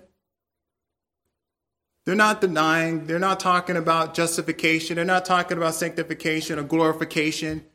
[2.05, 7.65] They're not denying, they're not talking about justification, they're not talking about sanctification or glorification.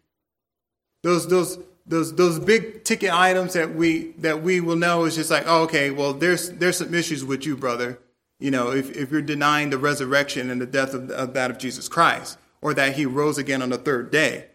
[1.02, 5.30] Those those those those big ticket items that we that we will know is just
[5.30, 7.98] like, oh, okay, well, there's there's some issues with you, brother
[8.38, 11.58] you know, if, if you're denying the resurrection and the death of, of that of
[11.58, 14.48] Jesus Christ, or that he rose again on the third day.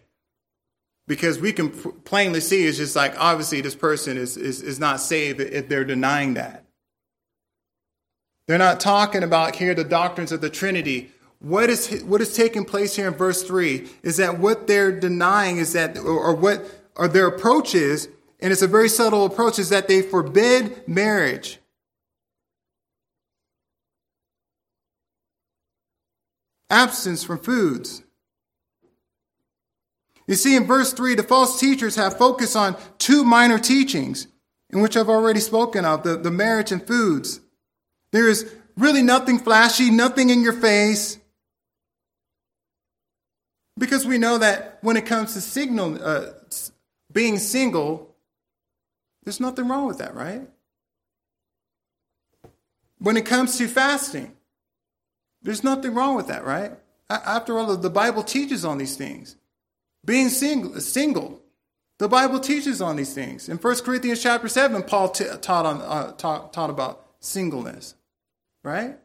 [1.10, 5.00] Because we can plainly see it's just like, obviously, this person is, is, is not
[5.00, 6.64] saved if they're denying that.
[8.46, 11.10] They're not talking about here the doctrines of the Trinity.
[11.40, 15.56] What is, what is taking place here in verse 3 is that what they're denying
[15.56, 19.58] is that, or, or what or their approach is, and it's a very subtle approach,
[19.58, 21.58] is that they forbid marriage.
[26.70, 28.04] absence from foods.
[30.30, 34.28] You see, in verse 3, the false teachers have focused on two minor teachings,
[34.72, 37.40] in which I've already spoken of the, the marriage and foods.
[38.12, 41.18] There is really nothing flashy, nothing in your face.
[43.76, 46.26] Because we know that when it comes to signal, uh,
[47.12, 48.14] being single,
[49.24, 50.42] there's nothing wrong with that, right?
[53.00, 54.30] When it comes to fasting,
[55.42, 56.70] there's nothing wrong with that, right?
[57.08, 59.34] After all, the Bible teaches on these things.
[60.04, 61.40] Being single, single
[62.00, 63.50] the Bible teaches on these things.
[63.50, 67.94] In 1 Corinthians chapter 7, Paul t- taught, on, uh, taught, taught about singleness,
[68.62, 68.96] right?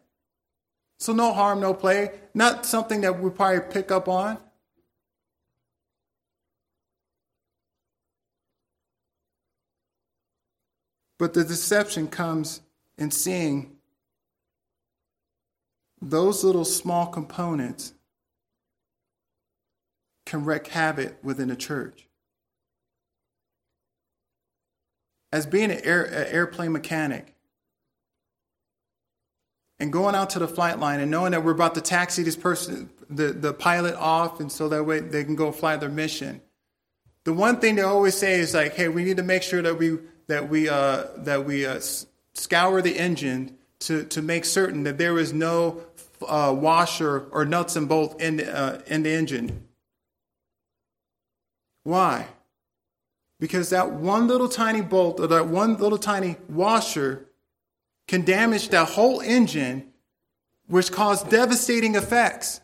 [0.97, 2.11] So no harm, no play.
[2.33, 4.37] Not something that we probably pick up on.
[11.19, 12.61] But the deception comes
[12.97, 13.75] in seeing
[16.01, 17.93] those little small components
[20.25, 22.07] can wreak havoc within a church.
[25.31, 27.35] As being an, air, an airplane mechanic
[29.79, 32.35] and going out to the flight line and knowing that we're about to taxi this
[32.35, 36.41] person, the, the pilot off, and so that way they can go fly their mission.
[37.25, 39.77] The one thing they always say is like, hey, we need to make sure that
[39.77, 39.97] we
[40.27, 41.79] that we uh, that we uh,
[42.33, 45.81] scour the engine to to make certain that there is no
[46.27, 49.64] uh, washer or nuts and bolts in uh, in the engine.
[51.85, 52.27] Why?
[53.39, 57.27] Because that one little tiny bolt or that one little tiny washer
[58.07, 59.93] can damage that whole engine,
[60.67, 62.61] which cause devastating effects.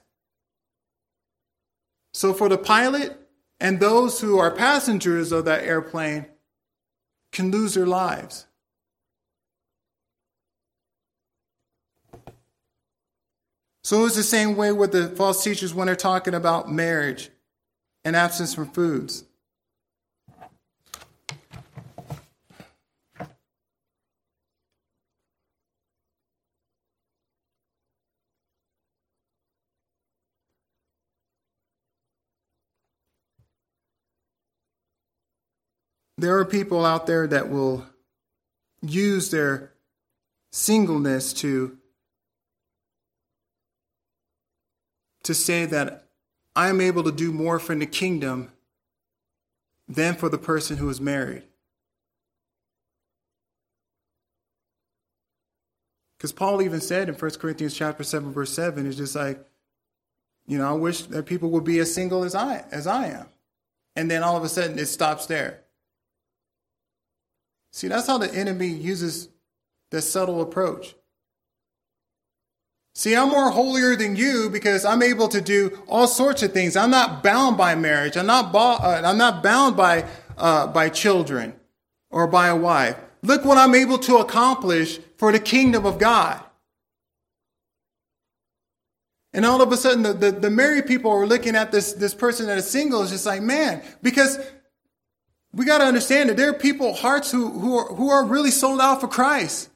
[2.13, 3.17] So for the pilot
[3.59, 6.25] and those who are passengers of that airplane
[7.31, 8.47] can lose their lives.
[13.83, 17.29] So it's the same way with the false teachers when they're talking about marriage
[18.03, 19.25] and absence from foods.
[36.17, 37.83] There are people out there that will
[38.83, 39.73] use their
[40.51, 41.77] singleness to
[45.23, 46.10] to say that
[46.55, 48.51] I'm able to do more for the kingdom
[49.87, 51.43] than for the person who is married.
[56.17, 59.43] Because Paul even said in 1 Corinthians chapter 7, verse 7, it's just like,
[60.45, 63.27] you know, I wish that people would be as single as I as I am.
[63.95, 65.61] And then all of a sudden it stops there.
[67.71, 69.29] See, that's how the enemy uses
[69.89, 70.95] this subtle approach.
[72.93, 76.75] See, I'm more holier than you because I'm able to do all sorts of things.
[76.75, 78.17] I'm not bound by marriage.
[78.17, 80.05] I'm not, bo- uh, I'm not bound by,
[80.37, 81.55] uh, by children
[82.09, 82.97] or by a wife.
[83.23, 86.43] Look what I'm able to accomplish for the kingdom of God.
[89.33, 92.13] And all of a sudden, the, the, the married people are looking at this, this
[92.13, 94.37] person that is single is just like, man, because
[95.53, 98.51] we got to understand that there are people, hearts who, who, are, who are really
[98.51, 99.69] sold out for Christ.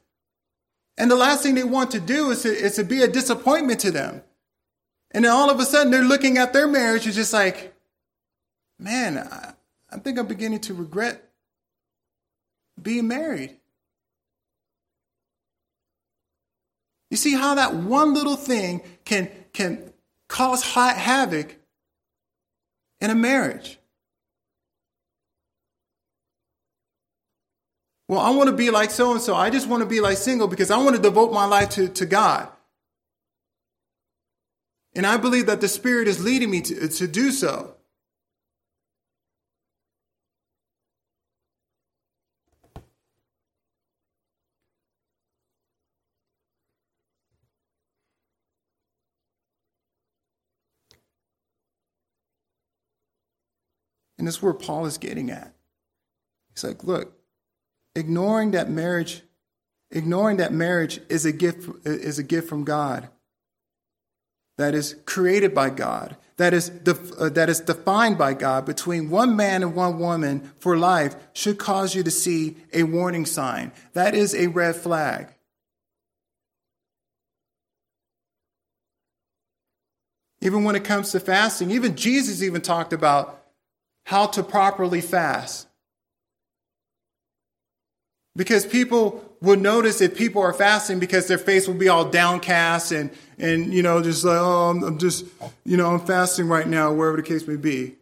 [0.97, 3.81] And the last thing they want to do is to, is to be a disappointment
[3.81, 4.23] to them.
[5.11, 7.73] And then all of a sudden they're looking at their marriage and just like,
[8.79, 9.53] man, I,
[9.89, 11.21] I think I'm beginning to regret
[12.81, 13.57] being married.
[17.11, 19.93] You see how that one little thing can, can
[20.27, 21.55] cause havoc
[22.99, 23.79] in a marriage.
[28.07, 29.35] Well, I want to be like so and so.
[29.35, 31.87] I just want to be like single because I want to devote my life to,
[31.89, 32.49] to God.
[34.95, 37.75] And I believe that the Spirit is leading me to, to do so.
[54.17, 55.53] And that's where Paul is getting at.
[56.53, 57.13] He's like, look,
[57.95, 59.21] ignoring that marriage,
[59.91, 63.09] ignoring that marriage is a gift, is a gift from God.
[64.57, 66.15] That is created by God.
[66.37, 70.51] That is, def, uh, that is defined by God between one man and one woman
[70.59, 73.71] for life should cause you to see a warning sign.
[73.93, 75.29] That is a red flag.
[80.41, 83.43] Even when it comes to fasting, even Jesus even talked about
[84.05, 85.64] how to properly fast.
[88.35, 92.91] Because people would notice that people are fasting because their face will be all downcast
[92.91, 95.25] and, and you know, just like, oh, I'm, I'm just,
[95.63, 97.95] you know, I'm fasting right now, wherever the case may be.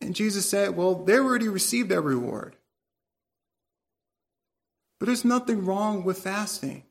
[0.00, 2.56] And Jesus said, well, they already received their reward.
[4.98, 6.84] But there's nothing wrong with fasting.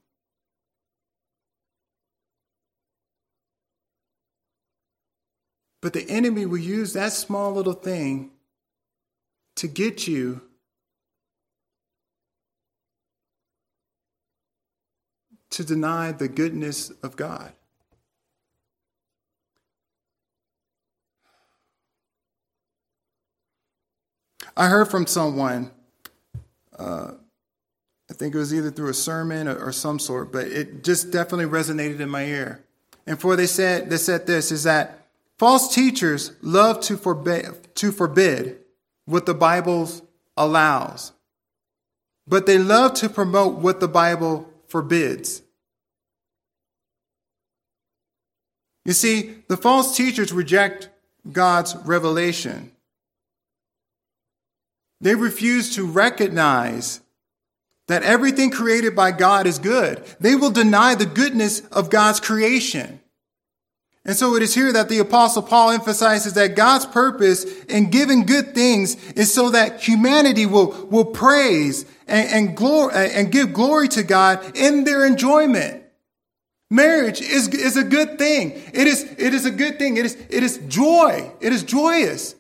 [5.82, 8.32] But the enemy will use that small little thing
[9.58, 10.42] to get you
[15.54, 17.52] to deny the goodness of God.
[24.56, 25.72] I heard from someone
[26.78, 27.14] uh,
[28.10, 31.12] I think it was either through a sermon or, or some sort, but it just
[31.12, 32.64] definitely resonated in my ear.
[33.08, 38.60] And for they said they said this is that false teachers love to to forbid
[39.06, 39.90] what the Bible
[40.38, 41.12] allows,
[42.28, 45.43] but they love to promote what the Bible forbids.
[48.86, 50.90] You see, the false teachers reject
[51.32, 52.72] God's revelation.
[55.00, 57.02] They refuse to recognize
[57.88, 60.04] that everything created by God is good.
[60.20, 63.00] They will deny the goodness of God's creation.
[64.06, 68.26] And so it is here that the apostle Paul emphasizes that God's purpose in giving
[68.26, 74.04] good things is so that humanity will, will praise and, and, and give glory to
[74.04, 75.83] God in their enjoyment.
[76.74, 78.50] Marriage is, is a good thing.
[78.74, 79.98] It is, it is a good thing.
[79.98, 81.32] It is, it is joy.
[81.40, 82.34] It is joyous.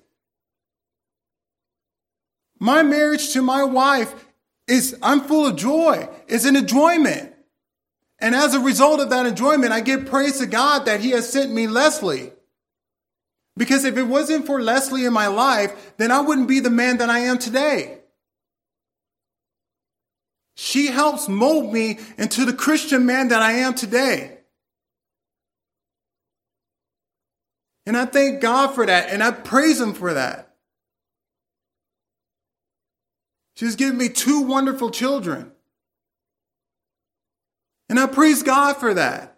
[2.59, 4.11] My marriage to my wife
[4.67, 6.09] is, I'm full of joy.
[6.27, 7.31] It's an enjoyment.
[8.17, 11.31] And as a result of that enjoyment, I give praise to God that He has
[11.31, 12.31] sent me Leslie.
[13.55, 16.97] Because if it wasn't for Leslie in my life, then I wouldn't be the man
[16.97, 17.99] that I am today.
[20.55, 24.37] She helps mold me into the Christian man that I am today.
[27.85, 30.53] And I thank God for that, and I praise Him for that.
[33.55, 35.51] She's given me two wonderful children.
[37.89, 39.37] And I praise God for that.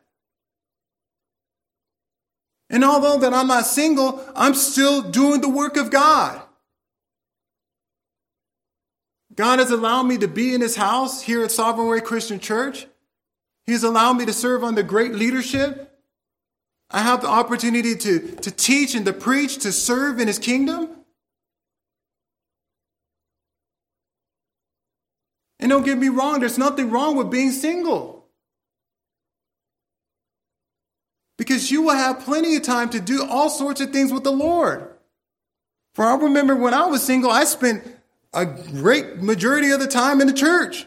[2.69, 6.41] And although that I'm not single, I'm still doing the work of God.
[9.35, 12.87] God has allowed me to be in his house here at Sovereign Way Christian Church.
[13.65, 15.91] He's allowed me to serve under great leadership.
[16.89, 20.89] I have the opportunity to, to teach and to preach, to serve in his kingdom.
[25.59, 28.15] And don't get me wrong, there's nothing wrong with being single.
[31.37, 34.31] because you will have plenty of time to do all sorts of things with the
[34.31, 34.89] Lord.
[35.93, 37.83] For I remember when I was single, I spent
[38.35, 40.85] a great majority of the time in the church.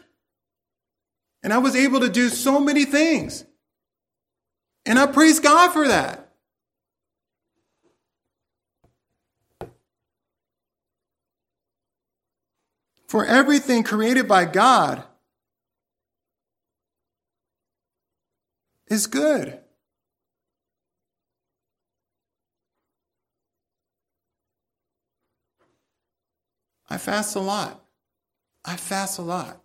[1.43, 3.45] And I was able to do so many things.
[4.85, 6.33] And I praise God for that.
[13.07, 15.03] For everything created by God
[18.89, 19.59] is good.
[26.89, 27.83] I fast a lot.
[28.65, 29.61] I fast a lot.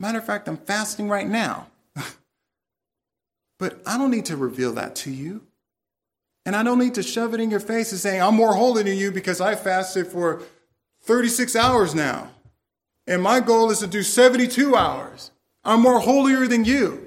[0.00, 1.68] Matter of fact, I'm fasting right now.
[3.58, 5.42] but I don't need to reveal that to you.
[6.46, 8.82] And I don't need to shove it in your face and say, I'm more holy
[8.82, 10.42] than you because I fasted for
[11.02, 12.30] 36 hours now.
[13.06, 15.30] And my goal is to do 72 hours.
[15.64, 17.03] I'm more holier than you.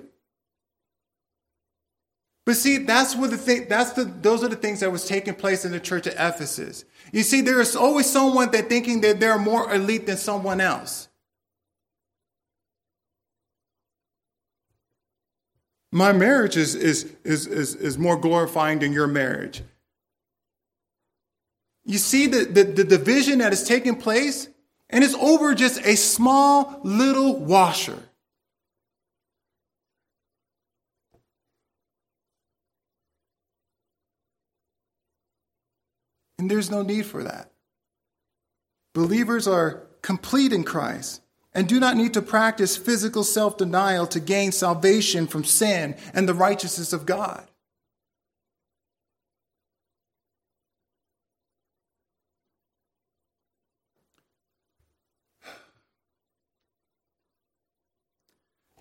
[2.47, 5.35] But see, that's what the thing, that's the, those are the things that was taking
[5.35, 6.85] place in the church of Ephesus.
[7.11, 11.09] You see, there is always someone that thinking that they're more elite than someone else.
[15.91, 19.61] My marriage is, is, is, is, is more glorifying than your marriage.
[21.83, 24.47] You see the, the, the division that is taking place,
[24.89, 28.06] and it's over just a small little washer.
[36.39, 37.51] And there's no need for that.
[38.93, 41.21] Believers are complete in Christ
[41.53, 46.27] and do not need to practice physical self denial to gain salvation from sin and
[46.29, 47.47] the righteousness of God.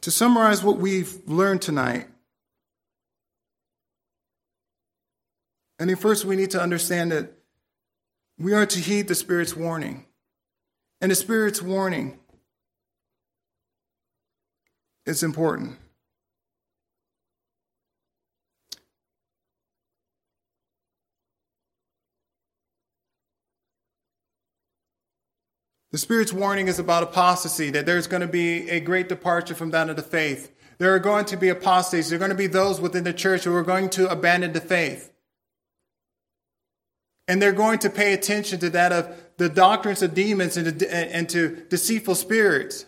[0.03, 2.07] To summarize what we've learned tonight,
[5.81, 7.36] I think first we need to understand that
[8.39, 10.05] we are to heed the Spirit's warning.
[11.01, 12.19] And the Spirit's warning
[15.05, 15.79] is important.
[25.93, 29.71] The Spirit's warning is about apostasy, that there's going to be a great departure from
[29.71, 30.53] that of the faith.
[30.77, 32.11] There are going to be apostates.
[32.11, 34.61] There are going to be those within the church who are going to abandon the
[34.61, 35.11] faith.
[37.29, 40.95] And they're going to pay attention to that of the doctrines of demons and to,
[40.95, 42.87] and to deceitful spirits.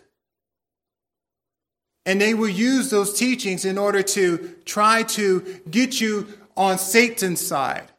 [2.05, 7.45] And they will use those teachings in order to try to get you on Satan's
[7.45, 7.91] side.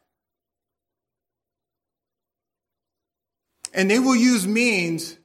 [3.73, 5.17] And they will use means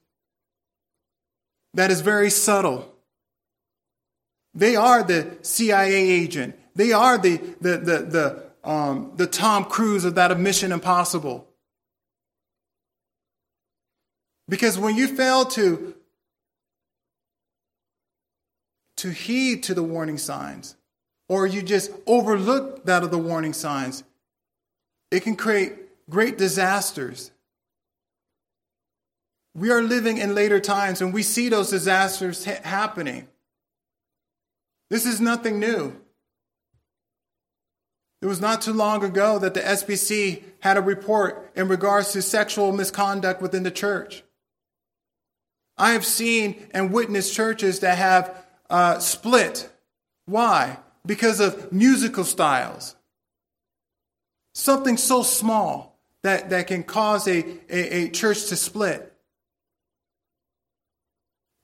[1.74, 2.92] that is very subtle.
[4.54, 6.56] They are the CIA agent.
[6.74, 11.48] They are the, the, the, the, um, the Tom Cruise of that of Mission Impossible.
[14.48, 15.94] Because when you fail to,
[18.98, 20.76] to heed to the warning signs,
[21.28, 24.04] or you just overlook that of the warning signs,
[25.10, 25.74] it can create
[26.10, 27.30] great disasters.
[29.54, 33.28] We are living in later times and we see those disasters ha- happening.
[34.90, 36.00] This is nothing new.
[38.22, 42.22] It was not too long ago that the SBC had a report in regards to
[42.22, 44.22] sexual misconduct within the church.
[45.76, 49.70] I have seen and witnessed churches that have uh, split.
[50.24, 50.78] Why?
[51.04, 52.96] Because of musical styles.
[54.54, 59.12] Something so small that, that can cause a, a, a church to split.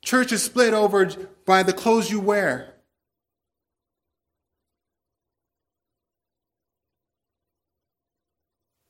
[0.04, 1.06] Church is split over
[1.46, 2.71] by the clothes you wear.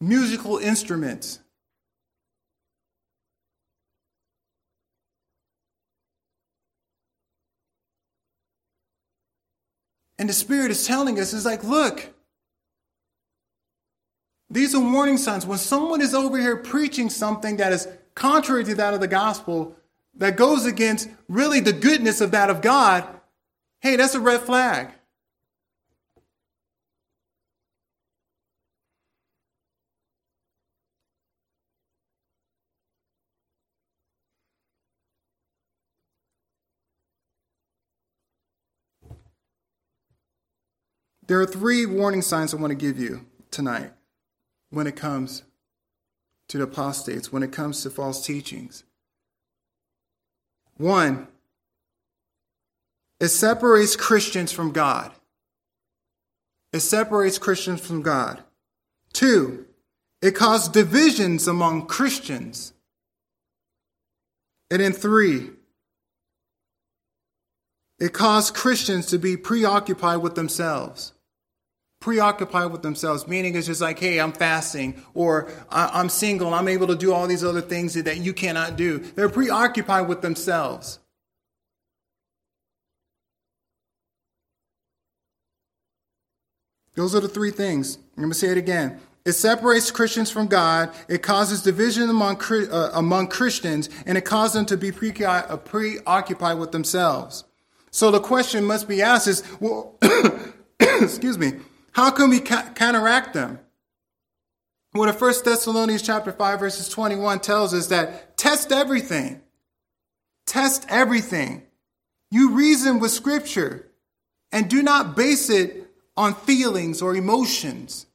[0.03, 1.39] Musical instruments.
[10.19, 12.13] And the Spirit is telling us, is like, look,
[14.51, 15.47] these are warning signs.
[15.47, 17.87] When someone is over here preaching something that is
[18.17, 19.77] contrary to that of the gospel,
[20.17, 23.05] that goes against really the goodness of that of God,
[23.81, 24.91] hey, that's a red flag.
[41.27, 43.93] There are three warning signs I want to give you tonight
[44.71, 45.45] when it comes
[46.49, 48.85] to the apostates, when it comes to false teachings.
[50.77, 51.29] One,
[53.21, 55.13] it separates Christians from God.
[56.73, 58.43] It separates Christians from God.
[59.13, 59.67] Two,
[60.21, 62.73] it causes divisions among Christians.
[64.71, 65.51] And then three,
[68.03, 71.13] it caused Christians to be preoccupied with themselves.
[72.01, 76.89] Preoccupied with themselves, meaning it's just like, hey, I'm fasting, or I'm single, I'm able
[76.89, 78.99] to do all these other things that you cannot do.
[78.99, 80.99] They're preoccupied with themselves.
[86.97, 87.99] Those are the three things.
[88.17, 88.99] I'm going to say it again.
[89.25, 90.93] It separates Christians from God.
[91.07, 94.91] It causes division among, uh, among Christians, and it causes them to be
[95.25, 97.45] uh, preoccupied with themselves.
[97.93, 99.99] So the question must be asked is, well,
[100.81, 101.53] excuse me,
[101.93, 103.61] how can we ca- counteract them?
[104.95, 109.43] Well, the First Thessalonians chapter 5 verses 21 tells us that test everything.
[110.47, 111.63] Test everything.
[112.31, 113.87] You reason with scripture
[114.51, 118.07] and do not base it on feelings or emotions.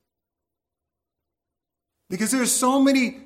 [2.10, 3.20] Because there's so many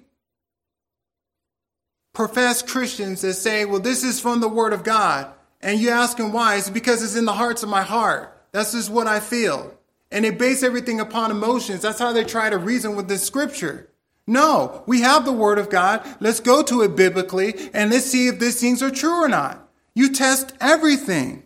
[2.14, 5.32] professed Christians that say, well, this is from the Word of God.
[5.62, 6.56] And you ask them why.
[6.56, 8.36] It's because it's in the hearts of my heart.
[8.52, 9.74] That's just what I feel.
[10.12, 11.82] And they base everything upon emotions.
[11.82, 13.90] That's how they try to reason with this scripture.
[14.28, 16.06] No, we have the word of God.
[16.20, 19.68] Let's go to it biblically and let's see if these things are true or not.
[19.94, 21.44] You test everything.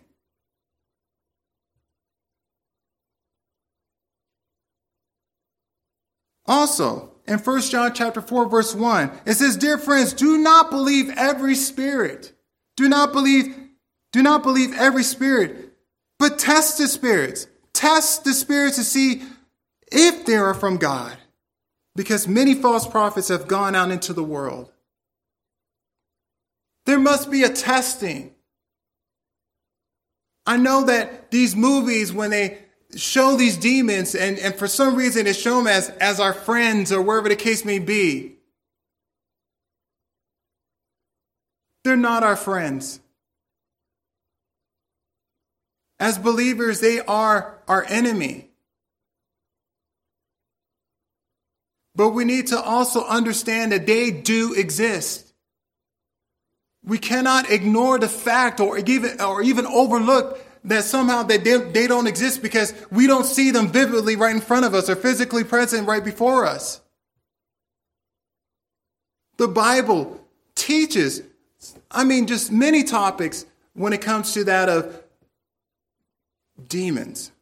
[6.46, 11.10] Also, in 1 John chapter 4 verse 1, it says, "Dear friends, do not believe
[11.16, 12.32] every spirit.
[12.76, 13.56] Do not believe
[14.16, 15.74] do not believe every spirit,
[16.18, 17.48] but test the spirits.
[17.74, 19.20] Test the spirits to see
[19.92, 21.18] if they are from God,
[21.94, 24.72] because many false prophets have gone out into the world.
[26.86, 28.34] There must be a testing.
[30.46, 32.60] I know that these movies, when they
[32.96, 36.90] show these demons, and, and for some reason they show them as, as our friends
[36.90, 38.36] or wherever the case may be,
[41.84, 43.00] they're not our friends.
[45.98, 48.50] As believers, they are our enemy.
[51.94, 55.32] But we need to also understand that they do exist.
[56.84, 62.06] We cannot ignore the fact or even, or even overlook that somehow they, they don't
[62.06, 65.88] exist because we don't see them vividly right in front of us or physically present
[65.88, 66.80] right before us.
[69.38, 70.20] The Bible
[70.54, 71.22] teaches,
[71.90, 75.02] I mean, just many topics when it comes to that of
[76.68, 77.32] demons,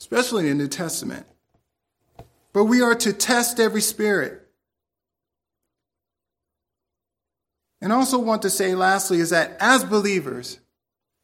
[0.00, 1.26] especially in the New Testament.
[2.52, 4.40] But we are to test every spirit.
[7.80, 10.60] And also want to say, lastly, is that as believers,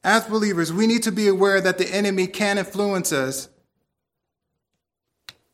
[0.03, 3.49] as believers, we need to be aware that the enemy can influence us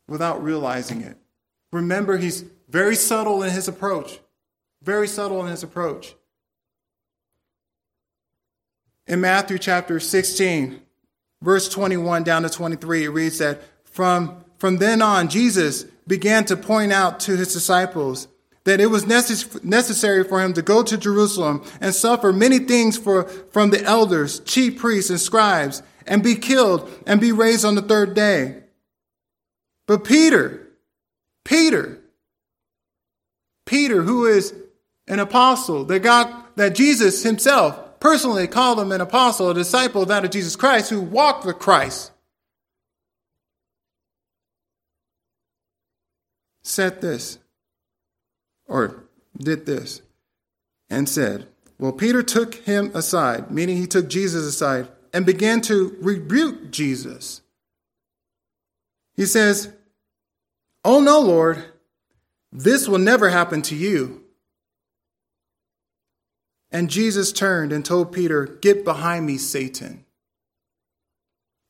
[0.07, 1.17] without realizing it.
[1.71, 4.19] Remember, he's very subtle in his approach.
[4.81, 6.15] Very subtle in his approach.
[9.05, 10.81] In Matthew chapter 16,
[11.41, 16.55] verse 21 down to 23, it reads that from, from then on, Jesus began to
[16.55, 18.27] point out to his disciples
[18.63, 22.97] that it was necess- necessary for him to go to Jerusalem and suffer many things
[22.97, 27.75] for, from the elders, chief priests, and scribes, and be killed and be raised on
[27.75, 28.63] the third day.
[29.87, 30.67] But Peter,
[31.45, 31.99] Peter,
[33.65, 34.53] Peter, who is
[35.07, 40.07] an apostle that God, that Jesus himself personally called him an apostle, a disciple of
[40.07, 42.11] that of Jesus Christ, who walked with Christ,
[46.61, 47.39] said this,
[48.67, 49.03] or
[49.37, 50.01] did this,
[50.89, 51.47] and said,
[51.79, 57.41] Well, Peter took him aside, meaning he took Jesus aside, and began to rebuke Jesus.
[59.15, 59.71] He says,
[60.85, 61.63] Oh no, Lord,
[62.51, 64.23] this will never happen to you.
[66.71, 70.05] And Jesus turned and told Peter, Get behind me, Satan.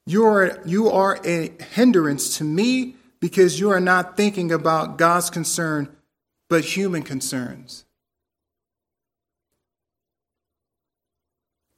[0.06, 5.30] You are, you are a hindrance to me because you are not thinking about God's
[5.30, 5.96] concern,
[6.50, 7.84] but human concerns.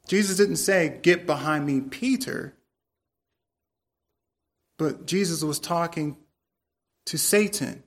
[0.07, 2.53] Jesus didn't say, Get behind me, Peter.
[4.77, 6.15] But Jesus was talking
[7.07, 7.83] to Satan.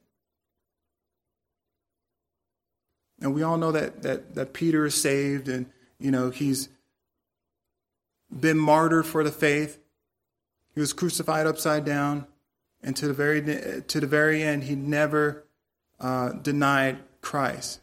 [3.22, 5.66] And we all know that, that, that Peter is saved and,
[6.00, 6.68] you know, he's
[8.30, 9.78] been martyred for the faith.
[10.74, 12.26] He was crucified upside down.
[12.82, 15.44] And to the very, to the very end, he never
[16.00, 17.80] uh, denied Christ.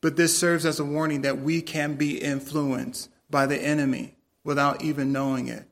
[0.00, 4.82] But this serves as a warning that we can be influenced by the enemy without
[4.82, 5.68] even knowing it.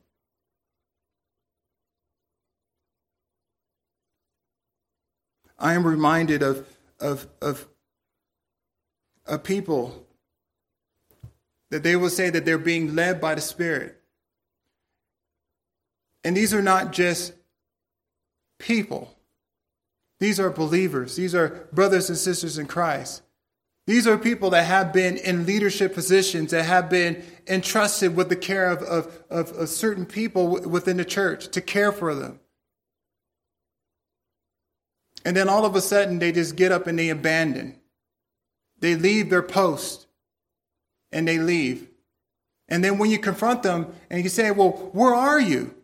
[5.59, 6.65] I am reminded of,
[7.01, 7.67] of, of
[9.25, 10.05] a people
[11.71, 13.99] that they will say that they're being led by the Spirit.
[16.23, 17.33] And these are not just
[18.59, 19.15] people,
[20.19, 23.23] these are believers, these are brothers and sisters in Christ.
[23.85, 28.35] These are people that have been in leadership positions, that have been entrusted with the
[28.37, 32.39] care of, of, of, of certain people within the church to care for them.
[35.25, 37.75] And then all of a sudden, they just get up and they abandon.
[38.79, 40.07] They leave their post
[41.11, 41.87] and they leave.
[42.67, 45.75] And then when you confront them and you say, Well, where are you?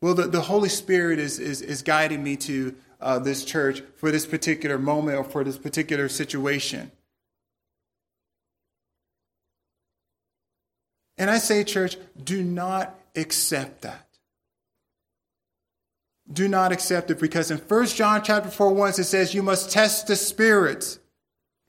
[0.00, 4.10] Well, the, the Holy Spirit is, is, is guiding me to uh, this church for
[4.10, 6.90] this particular moment or for this particular situation.
[11.18, 14.08] And I say, church, do not accept that
[16.30, 19.70] do not accept it because in 1 John chapter 4 1 it says you must
[19.70, 20.98] test the spirits.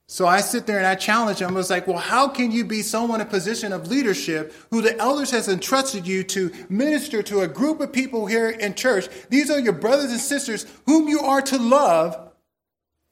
[0.06, 1.50] So I sit there and I challenge them.
[1.50, 4.82] I was like, well, how can you be someone in a position of leadership who
[4.82, 9.08] the elders has entrusted you to minister to a group of people here in church?
[9.30, 12.32] These are your brothers and sisters whom you are to love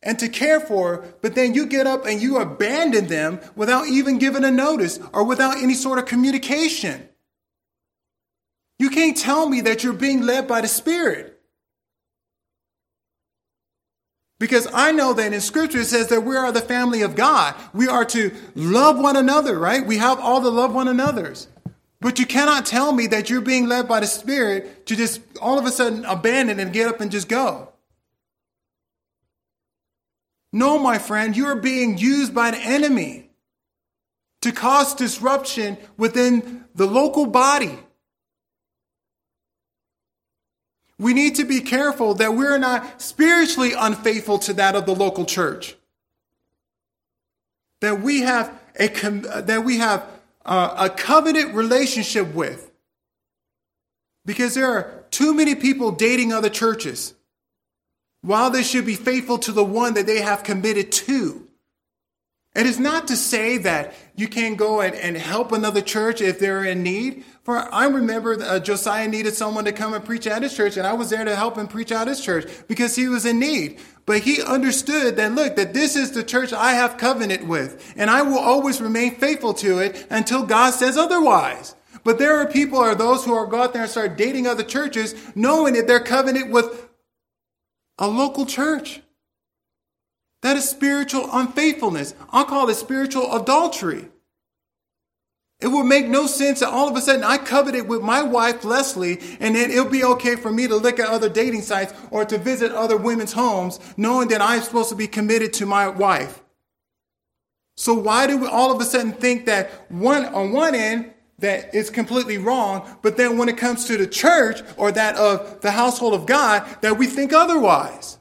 [0.03, 4.18] and to care for, but then you get up and you abandon them without even
[4.18, 7.09] giving a notice or without any sort of communication.
[8.78, 11.32] You can't tell me that you're being led by the Spirit.
[14.43, 17.55] Because I know that in scripture it says that we are the family of God.
[17.72, 19.86] We are to love one another, right?
[19.86, 21.47] We have all to love one another's.
[22.01, 25.61] But you cannot tell me that you're being led by the Spirit to just all
[25.61, 27.72] of a sudden abandon and get up and just go.
[30.53, 33.30] No, my friend, you are being used by the enemy
[34.40, 37.78] to cause disruption within the local body.
[41.03, 45.24] We need to be careful that we're not spiritually unfaithful to that of the local
[45.24, 45.74] church.
[47.80, 48.88] That we have a,
[49.42, 50.07] that we have
[50.46, 52.70] a, a covenant relationship with.
[54.24, 57.14] Because there are too many people dating other churches
[58.20, 61.41] while they should be faithful to the one that they have committed to.
[62.55, 66.38] It is not to say that you can't go and, and help another church if
[66.38, 70.42] they're in need, for I remember uh, Josiah needed someone to come and preach at
[70.42, 73.09] his church, and I was there to help him preach at his church because he
[73.09, 73.80] was in need.
[74.05, 78.11] But he understood that, look, that this is the church I have covenant with, and
[78.11, 81.74] I will always remain faithful to it until God says otherwise.
[82.05, 84.64] But there are people, or those who are go out there and start dating other
[84.64, 86.90] churches, knowing that they're covenant with
[87.98, 89.00] a local church.
[90.43, 92.14] That is spiritual unfaithfulness.
[92.30, 94.09] I'll call it spiritual adultery.
[95.61, 98.64] It would make no sense that all of a sudden I coveted with my wife,
[98.64, 102.24] Leslie, and then it'll be okay for me to look at other dating sites or
[102.24, 106.43] to visit other women's homes, knowing that I'm supposed to be committed to my wife.
[107.76, 111.72] So why do we all of a sudden think that one, on one end, that
[111.72, 115.70] it's completely wrong, but then when it comes to the church or that of the
[115.70, 118.18] household of God, that we think otherwise?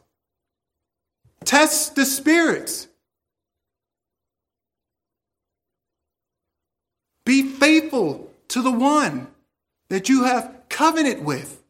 [1.43, 2.87] Test the spirits.
[7.25, 9.27] Be faithful to the one
[9.89, 11.61] that you have covenant with.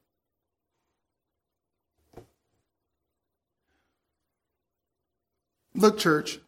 [5.73, 6.39] Look, church,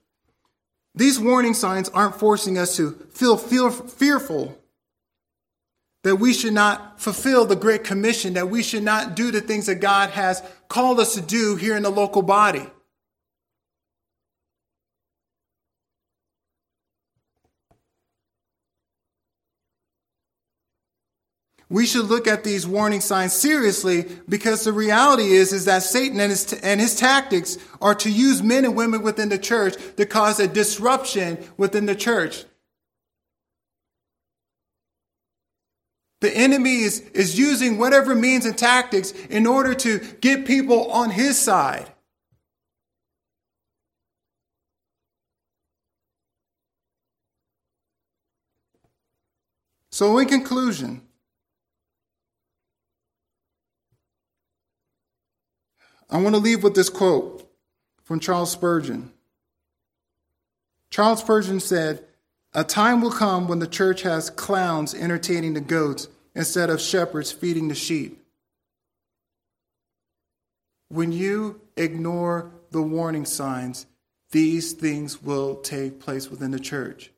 [0.95, 4.57] these warning signs aren't forcing us to feel, feel fearful
[6.03, 9.65] that we should not fulfill the Great Commission, that we should not do the things
[9.67, 12.67] that God has called us to do here in the local body.
[21.74, 26.19] We should look at these warning signs seriously because the reality is, is that Satan
[26.19, 30.05] and his, and his tactics are to use men and women within the church to
[30.05, 32.45] cause a disruption within the church.
[36.21, 41.09] The enemy is, is using whatever means and tactics in order to get people on
[41.09, 41.91] his side.
[49.91, 51.01] So, in conclusion,
[56.14, 57.51] I want to leave with this quote
[58.03, 59.11] from Charles Spurgeon.
[60.91, 62.05] Charles Spurgeon said,
[62.53, 67.32] A time will come when the church has clowns entertaining the goats instead of shepherds
[67.32, 68.24] feeding the sheep.
[70.89, 73.88] When you ignore the warning signs,
[74.30, 77.09] these things will take place within the church.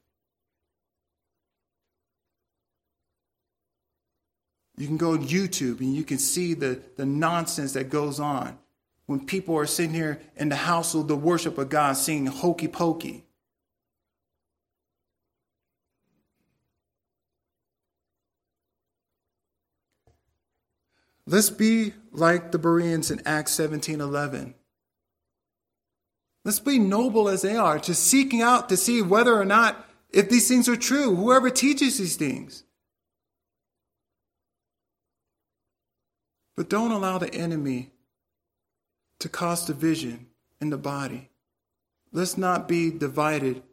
[4.78, 8.58] You can go on YouTube and you can see the, the nonsense that goes on
[9.08, 12.68] when people are sitting here in the house of the worship of God singing hokey
[12.68, 13.24] pokey.
[21.28, 24.54] Let's be like the Bereans in Acts 17 11.
[26.44, 30.30] Let's be noble as they are, just seeking out to see whether or not if
[30.30, 32.64] these things are true, whoever teaches these things.
[36.56, 37.90] But don't allow the enemy
[39.20, 40.28] to cause division
[40.62, 41.30] in the body.
[42.12, 43.64] Let's not be divided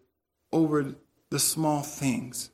[0.53, 0.95] over
[1.31, 2.51] the small things.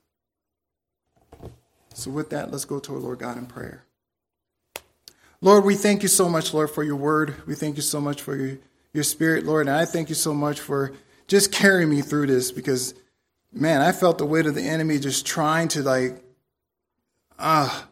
[1.95, 3.84] So, with that, let's go to our Lord God in prayer.
[5.41, 7.34] Lord, we thank you so much, Lord, for your word.
[7.47, 8.59] We thank you so much for your,
[8.93, 9.68] your spirit, Lord.
[9.68, 10.95] And I thank you so much for
[11.28, 12.95] just carrying me through this because,
[13.53, 16.20] man, I felt the weight of the enemy just trying to, like,
[17.39, 17.86] ah, uh,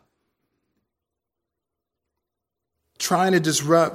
[2.98, 3.94] trying to disrupt